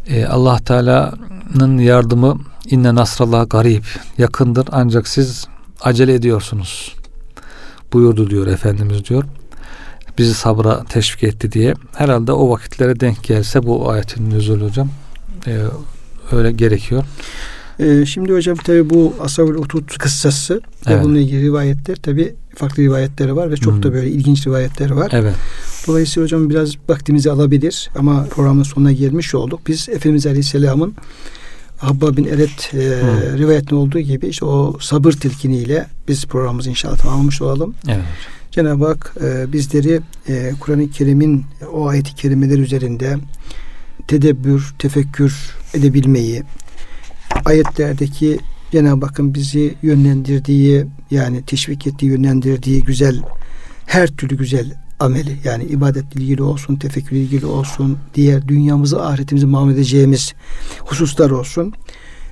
Ee, 0.08 0.26
Allah 0.26 0.60
Teala'nın 0.60 1.78
yardımı 1.78 2.40
inne 2.70 2.96
nasrallah 2.96 3.50
garip 3.50 3.86
yakındır 4.18 4.68
ancak 4.72 5.08
siz 5.08 5.48
acele 5.82 6.14
ediyorsunuz 6.14 6.96
buyurdu 7.94 8.30
diyor 8.30 8.48
Efendimiz 8.48 9.06
diyor. 9.06 9.24
Bizi 10.18 10.34
sabra 10.34 10.84
teşvik 10.84 11.24
etti 11.24 11.52
diye. 11.52 11.74
Herhalde 11.96 12.32
o 12.32 12.50
vakitlere 12.50 13.00
denk 13.00 13.24
gelse 13.24 13.64
bu 13.64 13.90
ayetin 13.90 14.30
nüzulü 14.30 14.66
hocam 14.66 14.90
e, 15.48 15.60
öyle 16.32 16.52
gerekiyor. 16.52 17.04
Ee, 17.80 18.06
şimdi 18.06 18.34
hocam 18.34 18.58
tabi 18.58 18.90
bu 18.90 19.14
Ashab-ül 19.20 19.56
Uhdud 19.56 19.98
kıssası 20.00 20.56
ve 20.56 20.60
Evet. 20.94 21.04
bununla 21.04 21.20
ilgili 21.20 21.42
rivayetler 21.42 21.96
tabi 21.96 22.34
farklı 22.56 22.84
rivayetleri 22.84 23.36
var 23.36 23.52
ve 23.52 23.58
çok 23.58 23.84
da 23.84 23.88
Hı. 23.88 23.94
böyle 23.94 24.10
ilginç 24.10 24.48
rivayetleri 24.48 24.96
var. 24.96 25.12
Evet. 25.14 25.36
Dolayısıyla 25.88 26.26
hocam 26.26 26.50
biraz 26.50 26.74
vaktimizi 26.90 27.32
alabilir 27.32 27.90
ama 27.98 28.24
programın 28.26 28.64
sonuna 28.64 28.92
gelmiş 28.92 29.36
olduk. 29.36 29.60
Biz 29.68 29.90
Efendimiz 29.90 30.26
Aleyhisselam'ın 30.28 30.94
Habba 31.78 32.18
bin 32.18 32.26
Eret 32.26 32.72
e, 32.74 32.78
Hı. 32.78 33.38
rivayetinde 33.38 33.76
olduğu 33.76 34.00
gibi 34.00 34.28
işte 34.28 34.46
o 34.46 34.78
sabır 34.82 35.12
tilkiniyle 35.12 35.86
biz 36.08 36.26
programımızı 36.26 36.70
inşallah 36.70 36.98
tamamlamış 36.98 37.42
olalım. 37.42 37.76
Evet. 37.88 38.04
Cenab-ı 38.52 38.86
Hak 38.86 39.16
e, 39.24 39.54
bizleri 39.54 40.02
e, 40.30 40.52
Kur'an-ı 40.60 40.90
Kerim'in 40.90 41.46
o 41.74 41.88
ayeti 41.88 42.16
kerimeler 42.16 42.58
üzerinde 42.58 43.18
tedebbür, 44.08 44.74
tefekkür 44.80 45.56
edebilmeyi, 45.74 46.44
ayetlerdeki 47.46 48.40
Cenab-ı 48.72 49.06
Hakk'ın 49.06 49.34
bizi 49.34 49.76
yönlendirdiği 49.82 50.86
yani 51.12 51.46
teşvik 51.46 51.88
ettiği, 51.88 52.06
yönlendirdiği 52.06 52.84
güzel 52.84 53.22
her 53.86 54.08
türlü 54.08 54.38
güzel 54.38 54.74
ameli 55.00 55.38
yani 55.44 55.64
ibadetle 55.64 56.22
ilgili 56.22 56.44
olsun, 56.44 56.76
tefekkürle 56.76 57.20
ilgili 57.20 57.46
olsun, 57.46 57.98
diğer 58.16 58.48
dünyamızı, 58.48 59.02
ahiretimizi 59.06 59.46
mamul 59.46 59.74
edeceğimiz 59.74 60.34
hususlar 60.80 61.30
olsun. 61.30 61.74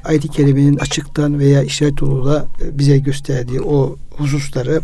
Ayet-i 0.04 0.28
Kerime'nin 0.28 0.78
açıktan 0.78 1.40
veya 1.40 1.64
işaret 1.64 2.02
yoluyla 2.02 2.48
bize 2.72 2.98
gösterdiği 2.98 3.62
o 3.62 3.96
hususları 4.18 4.82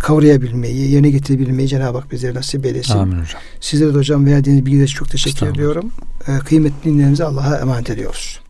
kavrayabilmeyi, 0.00 0.90
yerine 0.90 1.10
getirebilmeyi 1.10 1.68
Cenab-ı 1.68 1.98
Hak 1.98 2.12
bizlere 2.12 2.34
nasip 2.34 2.66
eylesin. 2.66 2.98
Amin 2.98 3.12
hocam. 3.12 3.40
Sizlere 3.60 3.94
de 3.94 3.98
hocam 3.98 4.26
verdiğiniz 4.26 4.66
bilgiler 4.66 4.84
için 4.84 4.96
çok 4.96 5.10
teşekkür 5.10 5.46
ediyorum. 5.46 5.90
Ee, 6.28 6.38
kıymetli 6.38 6.90
dinlerimizi 6.90 7.24
Allah'a 7.24 7.58
emanet 7.58 7.90
ediyoruz. 7.90 8.41